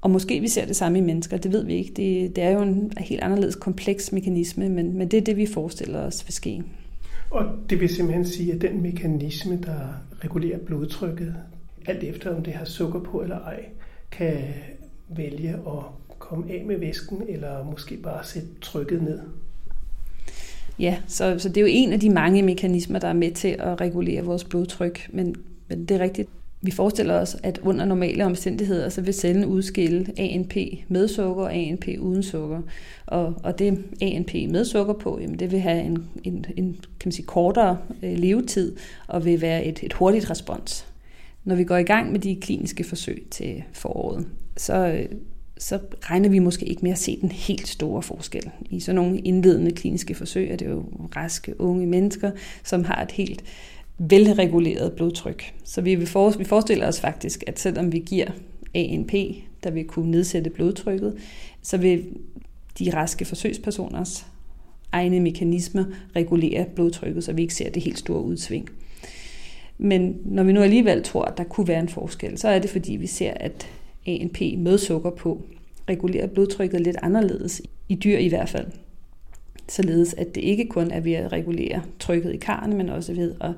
Og 0.01 0.11
måske 0.11 0.41
vi 0.41 0.49
ser 0.49 0.67
det 0.67 0.77
samme 0.77 0.99
i 0.99 1.01
mennesker, 1.01 1.37
det 1.37 1.53
ved 1.53 1.65
vi 1.65 1.75
ikke. 1.75 1.93
Det, 1.97 2.37
det 2.37 2.45
er 2.45 2.51
jo 2.51 2.63
en 2.63 2.93
helt 2.99 3.21
anderledes 3.21 3.55
kompleks 3.55 4.13
mekanisme, 4.13 4.69
men, 4.69 4.99
men 4.99 5.09
det 5.09 5.17
er 5.17 5.25
det, 5.25 5.37
vi 5.37 5.47
forestiller 5.47 6.01
os 6.01 6.27
vil 6.27 6.33
ske. 6.33 6.63
Og 7.31 7.45
det 7.71 7.81
vil 7.81 7.89
simpelthen 7.89 8.27
sige, 8.27 8.53
at 8.53 8.61
den 8.61 8.83
mekanisme, 8.83 9.59
der 9.63 9.79
regulerer 10.25 10.59
blodtrykket, 10.59 11.35
alt 11.87 12.03
efter 12.03 12.37
om 12.37 12.43
det 12.43 12.53
har 12.53 12.65
sukker 12.65 13.01
på 13.01 13.23
eller 13.23 13.39
ej, 13.39 13.65
kan 14.11 14.39
vælge 15.09 15.51
at 15.51 15.85
komme 16.19 16.53
af 16.53 16.65
med 16.67 16.79
væsken, 16.79 17.23
eller 17.29 17.65
måske 17.65 17.97
bare 17.97 18.25
sætte 18.25 18.49
trykket 18.61 19.03
ned. 19.03 19.21
Ja, 20.79 20.99
så, 21.07 21.39
så 21.39 21.49
det 21.49 21.57
er 21.57 21.61
jo 21.61 21.69
en 21.71 21.93
af 21.93 22.01
de 22.01 22.11
mange 22.11 22.43
mekanismer, 22.43 22.99
der 22.99 23.09
er 23.09 23.13
med 23.13 23.33
til 23.33 23.57
at 23.59 23.81
regulere 23.81 24.25
vores 24.25 24.45
blodtryk, 24.45 25.09
men, 25.13 25.35
men 25.69 25.85
det 25.85 25.97
er 25.97 26.01
rigtigt. 26.01 26.29
Vi 26.67 26.71
forestiller 26.71 27.15
os, 27.15 27.37
at 27.43 27.59
under 27.63 27.85
normale 27.85 28.25
omstændigheder, 28.25 28.89
så 28.89 29.01
vil 29.01 29.15
cellen 29.15 29.45
udskille 29.45 30.07
ANP 30.17 30.57
med 30.89 31.09
sukker 31.09 31.43
og 31.43 31.55
ANP 31.55 31.89
uden 31.99 32.23
sukker. 32.23 32.63
Og, 33.07 33.35
og 33.43 33.59
det 33.59 33.85
ANP 34.03 34.35
med 34.35 34.65
sukker 34.65 34.95
på, 34.95 35.19
jamen 35.21 35.39
det 35.39 35.53
vil 35.53 35.61
have 35.61 35.83
en, 35.83 36.05
en, 36.25 36.45
en 36.57 36.73
kan 36.73 37.09
man 37.09 37.13
sige, 37.13 37.27
kortere 37.27 37.79
øh, 38.03 38.19
levetid 38.19 38.77
og 39.07 39.25
vil 39.25 39.41
være 39.41 39.65
et, 39.65 39.81
et 39.83 39.93
hurtigt 39.93 40.31
respons. 40.31 40.87
Når 41.45 41.55
vi 41.55 41.65
går 41.65 41.77
i 41.77 41.83
gang 41.83 42.13
med 42.13 42.21
de 42.21 42.37
kliniske 42.41 42.85
forsøg 42.85 43.27
til 43.31 43.63
foråret, 43.73 44.27
så, 44.57 44.87
øh, 44.87 45.07
så 45.59 45.79
regner 46.01 46.29
vi 46.29 46.39
måske 46.39 46.67
ikke 46.67 46.83
med 46.83 46.93
at 46.93 46.99
se 46.99 47.19
den 47.21 47.31
helt 47.31 47.69
store 47.69 48.03
forskel. 48.03 48.51
I 48.71 48.81
sådan 48.81 48.97
nogle 48.97 49.19
indledende 49.19 49.71
kliniske 49.71 50.15
forsøg 50.15 50.51
er 50.51 50.57
det 50.57 50.67
jo 50.67 50.85
raske 51.17 51.61
unge 51.61 51.87
mennesker, 51.87 52.31
som 52.65 52.85
har 52.85 53.03
et 53.03 53.13
helt 53.13 53.45
velreguleret 53.99 54.93
blodtryk. 54.93 55.55
Så 55.65 55.81
vi, 55.81 55.95
vil 55.95 56.07
for, 56.07 56.31
vi 56.31 56.45
forestiller 56.45 56.89
os 56.89 57.01
faktisk, 57.01 57.45
at 57.47 57.61
selvom 57.61 57.93
vi 57.93 57.99
giver 57.99 58.27
ANP, 58.75 59.13
der 59.65 59.71
vil 59.71 59.85
kunne 59.85 60.11
nedsætte 60.11 60.51
blodtrykket, 60.51 61.17
så 61.63 61.77
vil 61.77 62.05
de 62.79 62.91
raske 62.95 63.25
forsøgspersoners 63.25 64.27
egne 64.93 65.21
mekanismer 65.21 65.85
regulere 66.17 66.67
blodtrykket, 66.75 67.25
så 67.25 67.33
vi 67.33 67.43
ikke 67.43 67.55
ser 67.55 67.71
det 67.71 67.83
helt 67.83 67.99
store 67.99 68.23
udsving. 68.23 68.69
Men 69.79 70.17
når 70.25 70.43
vi 70.43 70.53
nu 70.53 70.61
alligevel 70.61 71.03
tror, 71.03 71.25
at 71.25 71.39
der 71.39 71.45
kunne 71.45 71.69
være 71.69 71.81
en 71.81 71.89
forskel, 71.89 72.39
så 72.39 72.49
er 72.49 72.59
det 72.59 72.71
fordi, 72.71 72.97
vi 72.97 73.07
ser, 73.07 73.33
at 73.37 73.67
ANP 74.07 74.41
med 74.59 74.79
sukker 74.79 75.11
på 75.11 75.43
regulerer 75.89 76.27
blodtrykket 76.27 76.81
lidt 76.81 76.97
anderledes, 77.03 77.63
i 77.89 77.95
dyr 77.95 78.19
i 78.19 78.29
hvert 78.29 78.49
fald. 78.49 78.67
Således 79.69 80.15
at 80.15 80.35
det 80.35 80.41
ikke 80.41 80.69
kun 80.69 80.91
er 80.91 81.01
ved 81.01 81.13
at 81.13 81.33
regulere 81.33 81.83
trykket 81.99 82.35
i 82.35 82.37
karne, 82.37 82.77
men 82.77 82.89
også 82.89 83.15
ved 83.15 83.35
at 83.41 83.53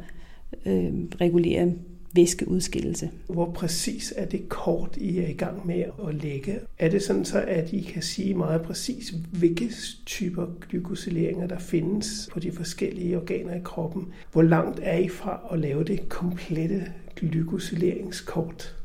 øh, 0.66 0.92
regulere 1.20 1.72
væskeudskillelse. 2.14 3.10
Hvor 3.26 3.50
præcis 3.50 4.14
er 4.16 4.24
det 4.24 4.48
kort, 4.48 4.96
I 4.96 5.18
er 5.18 5.28
i 5.28 5.32
gang 5.32 5.66
med 5.66 5.84
at 6.08 6.14
lægge? 6.14 6.58
Er 6.78 6.88
det 6.88 7.02
sådan 7.02 7.24
så, 7.24 7.44
at 7.46 7.72
I 7.72 7.80
kan 7.80 8.02
sige 8.02 8.34
meget 8.34 8.62
præcis, 8.62 9.14
hvilke 9.32 9.70
typer 10.06 10.46
glykosyleringer 10.68 11.46
der 11.46 11.58
findes 11.58 12.28
på 12.32 12.40
de 12.40 12.52
forskellige 12.52 13.16
organer 13.16 13.54
i 13.54 13.60
kroppen? 13.64 14.06
Hvor 14.32 14.42
langt 14.42 14.80
er 14.82 14.98
I 14.98 15.08
fra 15.08 15.40
at 15.52 15.58
lave 15.58 15.84
det 15.84 16.08
komplette 16.08 16.82
glykosyleringskort? 17.16 18.76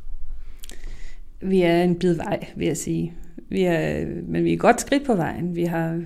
Vi 1.42 1.62
er 1.62 1.84
en 1.84 2.00
bid 2.00 2.14
vej, 2.14 2.46
vil 2.56 2.68
jeg 2.68 2.78
sige. 2.78 3.14
Vi 3.50 3.64
er, 3.64 4.06
men 4.28 4.44
vi 4.44 4.50
er 4.50 4.54
et 4.54 4.60
godt 4.60 4.82
skridt 4.82 5.06
på 5.06 5.16
vejen. 5.16 5.56
Vi 5.56 5.64
har, 5.64 6.02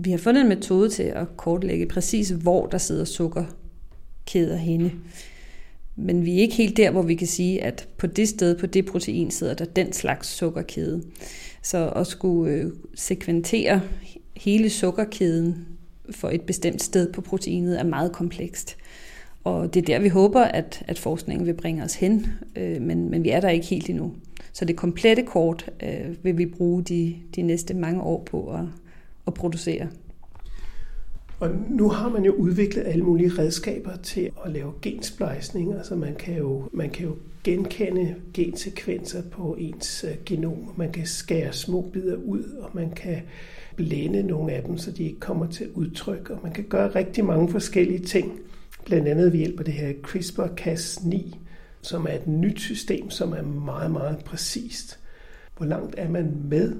vi 0.00 0.10
har 0.10 0.18
fundet 0.18 0.40
en 0.40 0.48
metode 0.48 0.88
til 0.88 1.02
at 1.02 1.36
kortlægge 1.36 1.86
præcis, 1.86 2.28
hvor 2.28 2.66
der 2.66 2.78
sidder 2.78 3.04
sukkerkæder 3.04 4.56
henne. 4.56 4.92
Men 5.96 6.24
vi 6.24 6.36
er 6.36 6.40
ikke 6.40 6.54
helt 6.54 6.76
der, 6.76 6.90
hvor 6.90 7.02
vi 7.02 7.14
kan 7.14 7.26
sige, 7.26 7.62
at 7.62 7.88
på 7.96 8.06
det 8.06 8.28
sted, 8.28 8.58
på 8.58 8.66
det 8.66 8.86
protein, 8.86 9.30
sidder 9.30 9.54
der 9.54 9.64
den 9.64 9.92
slags 9.92 10.28
sukkerkæde. 10.28 11.02
Så 11.62 11.88
at 11.88 12.06
skulle 12.06 12.52
øh, 12.52 12.70
sekventere 12.94 13.80
hele 14.36 14.70
sukkerkæden 14.70 15.66
for 16.10 16.28
et 16.28 16.42
bestemt 16.42 16.82
sted 16.82 17.12
på 17.12 17.20
proteinet 17.20 17.80
er 17.80 17.84
meget 17.84 18.12
komplekst. 18.12 18.76
Og 19.44 19.74
det 19.74 19.80
er 19.80 19.84
der, 19.84 19.98
vi 19.98 20.08
håber, 20.08 20.40
at, 20.40 20.82
at 20.86 20.98
forskningen 20.98 21.46
vil 21.46 21.54
bringe 21.54 21.84
os 21.84 21.94
hen, 21.94 22.26
øh, 22.56 22.82
men, 22.82 23.10
men 23.10 23.24
vi 23.24 23.30
er 23.30 23.40
der 23.40 23.48
ikke 23.48 23.66
helt 23.66 23.90
endnu. 23.90 24.12
Så 24.52 24.64
det 24.64 24.76
komplette 24.76 25.22
kort 25.22 25.70
øh, 25.82 26.24
vil 26.24 26.38
vi 26.38 26.46
bruge 26.46 26.82
de, 26.82 27.16
de 27.36 27.42
næste 27.42 27.74
mange 27.74 28.02
år 28.02 28.22
på 28.30 28.50
at, 28.54 28.64
at 29.28 29.34
producere. 29.34 29.88
Og 31.40 31.50
nu 31.70 31.88
har 31.88 32.08
man 32.08 32.24
jo 32.24 32.32
udviklet 32.32 32.86
alle 32.86 33.04
mulige 33.04 33.32
redskaber 33.38 33.96
til 33.96 34.30
at 34.44 34.52
lave 34.52 34.72
gensplejsning. 34.82 35.74
Altså 35.74 35.96
man 35.96 36.14
kan 36.14 36.36
jo, 36.36 36.68
man 36.72 36.90
kan 36.90 37.06
jo 37.06 37.16
genkende 37.44 38.14
gensekvenser 38.34 39.22
på 39.30 39.56
ens 39.58 40.04
øh, 40.04 40.14
genom. 40.26 40.72
Man 40.76 40.92
kan 40.92 41.06
skære 41.06 41.52
små 41.52 41.90
bidder 41.92 42.16
ud, 42.16 42.42
og 42.42 42.70
man 42.72 42.90
kan 42.90 43.22
blænde 43.76 44.22
nogle 44.22 44.52
af 44.52 44.62
dem, 44.62 44.78
så 44.78 44.90
de 44.90 45.04
ikke 45.04 45.20
kommer 45.20 45.46
til 45.46 45.70
udtryk. 45.74 46.30
Og 46.30 46.38
man 46.42 46.52
kan 46.52 46.64
gøre 46.64 46.94
rigtig 46.94 47.24
mange 47.24 47.48
forskellige 47.48 48.04
ting. 48.04 48.40
Blandt 48.84 49.08
andet 49.08 49.32
ved 49.32 49.38
hjælp 49.38 49.58
af 49.58 49.64
det 49.64 49.74
her 49.74 49.92
CRISPR-Cas9, 50.06 51.36
som 51.82 52.06
er 52.06 52.12
et 52.12 52.26
nyt 52.26 52.60
system, 52.60 53.10
som 53.10 53.32
er 53.32 53.42
meget, 53.42 53.90
meget 53.90 54.18
præcist. 54.24 54.98
Hvor 55.56 55.66
langt 55.66 55.94
er 55.98 56.08
man 56.08 56.36
med 56.44 56.76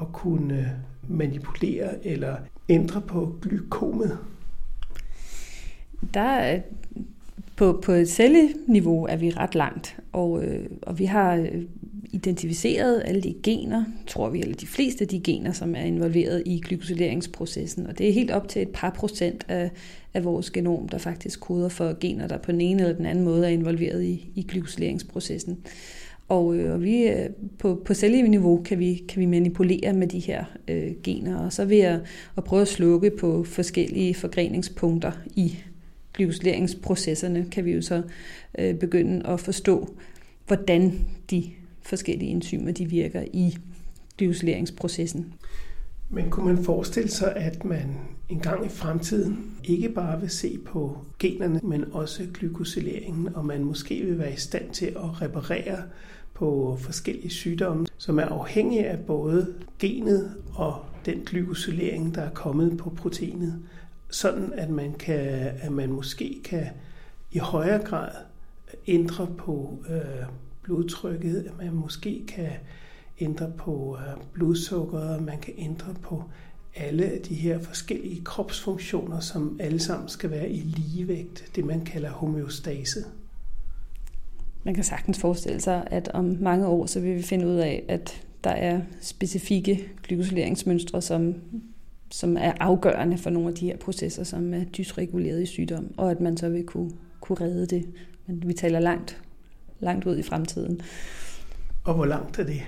at 0.00 0.06
kunne 0.12 0.82
manipulere 1.08 2.06
eller 2.06 2.36
ændre 2.68 3.00
på 3.00 3.36
glykomet? 3.42 4.18
Der 6.14 6.60
på, 7.56 7.80
på 7.84 7.92
et 7.92 8.08
celleniveau 8.08 9.06
er 9.06 9.16
vi 9.16 9.30
ret 9.30 9.54
langt, 9.54 9.96
og, 10.12 10.44
øh, 10.44 10.66
og 10.82 10.98
vi 10.98 11.04
har 11.04 11.34
øh, 11.34 11.62
identificeret 12.10 13.02
alle 13.04 13.22
de 13.22 13.34
gener, 13.42 13.84
tror 14.06 14.30
vi, 14.30 14.40
eller 14.40 14.56
de 14.56 14.66
fleste 14.66 15.02
af 15.02 15.08
de 15.08 15.20
gener, 15.20 15.52
som 15.52 15.74
er 15.74 15.80
involveret 15.80 16.42
i 16.46 16.60
glykosyleringsprocessen. 16.60 17.86
Og 17.86 17.98
det 17.98 18.08
er 18.08 18.12
helt 18.12 18.30
op 18.30 18.48
til 18.48 18.62
et 18.62 18.68
par 18.68 18.90
procent 18.90 19.44
af, 19.48 19.70
af 20.14 20.24
vores 20.24 20.50
genom, 20.50 20.88
der 20.88 20.98
faktisk 20.98 21.40
koder 21.40 21.68
for 21.68 21.96
gener, 22.00 22.26
der 22.26 22.38
på 22.38 22.52
den 22.52 22.60
ene 22.60 22.82
eller 22.82 22.96
den 22.96 23.06
anden 23.06 23.24
måde 23.24 23.46
er 23.46 23.50
involveret 23.50 24.04
i, 24.04 24.30
i 24.34 24.42
glykosyleringsprocessen. 24.42 25.58
Og, 26.28 26.56
øh, 26.56 26.72
og 26.72 26.82
vi 26.82 27.08
øh, 27.08 27.30
på, 27.58 27.82
på 27.84 27.94
celleniveau 27.94 28.62
kan 28.62 28.78
vi, 28.78 29.04
kan 29.08 29.20
vi 29.20 29.26
manipulere 29.26 29.92
med 29.92 30.06
de 30.06 30.18
her 30.18 30.44
øh, 30.68 30.90
gener, 31.02 31.38
og 31.38 31.52
så 31.52 31.64
ved 31.64 31.80
at, 31.80 32.00
at 32.36 32.44
prøve 32.44 32.62
at 32.62 32.68
slukke 32.68 33.10
på 33.10 33.44
forskellige 33.44 34.14
forgreningspunkter 34.14 35.12
i 35.36 35.58
glykosyleringsprocesserne, 36.14 37.46
kan 37.50 37.64
vi 37.64 37.72
jo 37.72 37.82
så 37.82 38.02
øh, 38.58 38.74
begynde 38.74 39.26
at 39.26 39.40
forstå, 39.40 39.94
hvordan 40.46 40.92
de 41.30 41.44
forskellige 41.82 42.30
enzymer 42.30 42.72
de 42.72 42.90
virker 42.90 43.22
i 43.32 43.58
glykosyleringsprocessen. 44.18 45.34
Men 46.10 46.30
kunne 46.30 46.54
man 46.54 46.64
forestille 46.64 47.10
sig, 47.10 47.36
at 47.36 47.64
man 47.64 47.84
en 48.28 48.40
gang 48.40 48.66
i 48.66 48.68
fremtiden 48.68 49.52
ikke 49.64 49.88
bare 49.88 50.20
vil 50.20 50.30
se 50.30 50.58
på 50.66 50.98
generne, 51.18 51.60
men 51.62 51.84
også 51.92 52.22
glykosyleringen, 52.34 53.28
og 53.34 53.46
man 53.46 53.64
måske 53.64 54.04
vil 54.04 54.18
være 54.18 54.32
i 54.32 54.36
stand 54.36 54.70
til 54.70 54.86
at 54.86 55.22
reparere 55.22 55.82
på 56.38 56.76
forskellige 56.80 57.30
sygdomme, 57.30 57.86
som 57.96 58.18
er 58.18 58.24
afhængige 58.24 58.86
af 58.86 58.98
både 58.98 59.54
genet 59.78 60.34
og 60.54 60.84
den 61.06 61.20
glykosylering, 61.26 62.14
der 62.14 62.22
er 62.22 62.30
kommet 62.30 62.78
på 62.78 62.90
proteinet, 62.90 63.62
sådan 64.10 64.52
at 64.52 64.70
man, 64.70 64.92
kan, 64.92 65.20
at 65.60 65.72
man 65.72 65.92
måske 65.92 66.40
kan 66.44 66.66
i 67.32 67.38
højere 67.38 67.84
grad 67.84 68.10
ændre 68.86 69.26
på 69.38 69.84
øh, 69.90 70.26
blodtrykket, 70.62 71.44
at 71.46 71.64
man 71.64 71.72
måske 71.72 72.24
kan 72.28 72.50
ændre 73.20 73.52
på 73.58 73.98
øh, 74.00 74.24
blodsukkeret, 74.32 75.22
man 75.22 75.38
kan 75.40 75.54
ændre 75.56 75.94
på 76.02 76.24
alle 76.76 77.18
de 77.28 77.34
her 77.34 77.58
forskellige 77.58 78.24
kropsfunktioner, 78.24 79.20
som 79.20 79.56
alle 79.60 79.80
sammen 79.80 80.08
skal 80.08 80.30
være 80.30 80.50
i 80.50 80.60
ligevægt, 80.60 81.50
det 81.56 81.64
man 81.64 81.84
kalder 81.84 82.10
homeostase. 82.10 83.04
Man 84.68 84.74
kan 84.74 84.84
sagtens 84.84 85.18
forestille 85.18 85.60
sig, 85.60 85.82
at 85.90 86.08
om 86.08 86.36
mange 86.40 86.66
år, 86.66 86.86
så 86.86 87.00
vil 87.00 87.16
vi 87.16 87.22
finde 87.22 87.46
ud 87.46 87.54
af, 87.54 87.84
at 87.88 88.22
der 88.44 88.50
er 88.50 88.80
specifikke 89.00 89.88
glykosyleringsmønstre, 90.02 91.02
som, 91.02 91.34
som 92.10 92.36
er 92.36 92.52
afgørende 92.60 93.18
for 93.18 93.30
nogle 93.30 93.48
af 93.48 93.54
de 93.54 93.66
her 93.66 93.76
processer, 93.76 94.24
som 94.24 94.54
er 94.54 94.64
dysreguleret 94.64 95.42
i 95.42 95.46
sygdom, 95.46 95.94
og 95.96 96.10
at 96.10 96.20
man 96.20 96.36
så 96.36 96.48
vil 96.48 96.64
kunne, 96.64 96.90
kunne 97.20 97.40
redde 97.40 97.66
det. 97.66 97.86
Men 98.26 98.42
vi 98.46 98.52
taler 98.52 98.80
langt, 98.80 99.20
langt 99.80 100.06
ud 100.06 100.18
i 100.18 100.22
fremtiden. 100.22 100.80
Og 101.84 101.94
hvor 101.94 102.06
langt 102.06 102.38
er 102.38 102.44
det? 102.44 102.60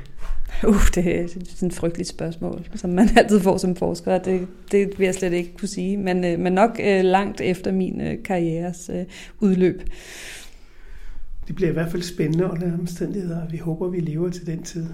Uh, 0.69 0.87
det 0.95 1.21
er 1.21 1.29
sådan 1.29 1.69
et 1.69 1.75
frygteligt 1.75 2.09
spørgsmål, 2.09 2.69
som 2.75 2.91
man 2.91 3.09
altid 3.17 3.41
får 3.41 3.57
som 3.57 3.77
forsker. 3.77 4.19
Det, 4.19 4.49
det 4.73 4.99
vil 4.99 5.05
jeg 5.05 5.15
slet 5.15 5.33
ikke 5.33 5.57
kunne 5.57 5.69
sige, 5.69 5.97
men, 5.97 6.25
øh, 6.25 6.39
men 6.39 6.53
nok 6.53 6.81
øh, 6.83 7.05
langt 7.05 7.41
efter 7.41 7.73
min 7.73 8.01
øh, 8.01 8.23
karrieres 8.23 8.91
udløb. 9.41 9.83
Det 11.51 11.57
bliver 11.57 11.71
i 11.71 11.73
hvert 11.73 11.91
fald 11.91 12.03
spændende 12.03 12.45
under 12.45 12.79
omstændigheder, 12.79 13.43
og 13.43 13.53
vi 13.53 13.57
håber, 13.57 13.89
vi 13.89 14.01
lever 14.01 14.31
til 14.31 14.47
den 14.47 14.63
tid. 14.63 14.87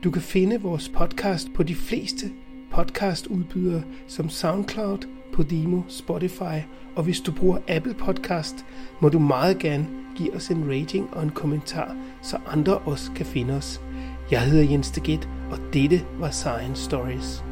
Du 0.03 0.11
kan 0.11 0.21
finde 0.21 0.61
vores 0.61 0.89
podcast 0.89 1.53
på 1.53 1.63
de 1.63 1.75
fleste 1.75 2.25
podcastudbydere 2.71 3.83
som 4.07 4.29
SoundCloud, 4.29 4.97
Podimo, 5.33 5.81
Spotify, 5.87 6.59
og 6.95 7.03
hvis 7.03 7.21
du 7.21 7.31
bruger 7.31 7.57
Apple 7.67 7.93
Podcast, 7.93 8.65
må 9.01 9.09
du 9.09 9.19
meget 9.19 9.59
gerne 9.59 9.87
give 10.15 10.35
os 10.35 10.49
en 10.49 10.71
rating 10.71 11.13
og 11.13 11.23
en 11.23 11.29
kommentar, 11.29 11.95
så 12.21 12.37
andre 12.47 12.77
også 12.77 13.11
kan 13.11 13.25
finde 13.25 13.53
os. 13.53 13.81
Jeg 14.31 14.41
hedder 14.41 14.71
Jens 14.71 14.91
Deget, 14.91 15.29
og 15.51 15.57
dette 15.73 16.05
var 16.19 16.31
Science 16.31 16.83
Stories. 16.83 17.43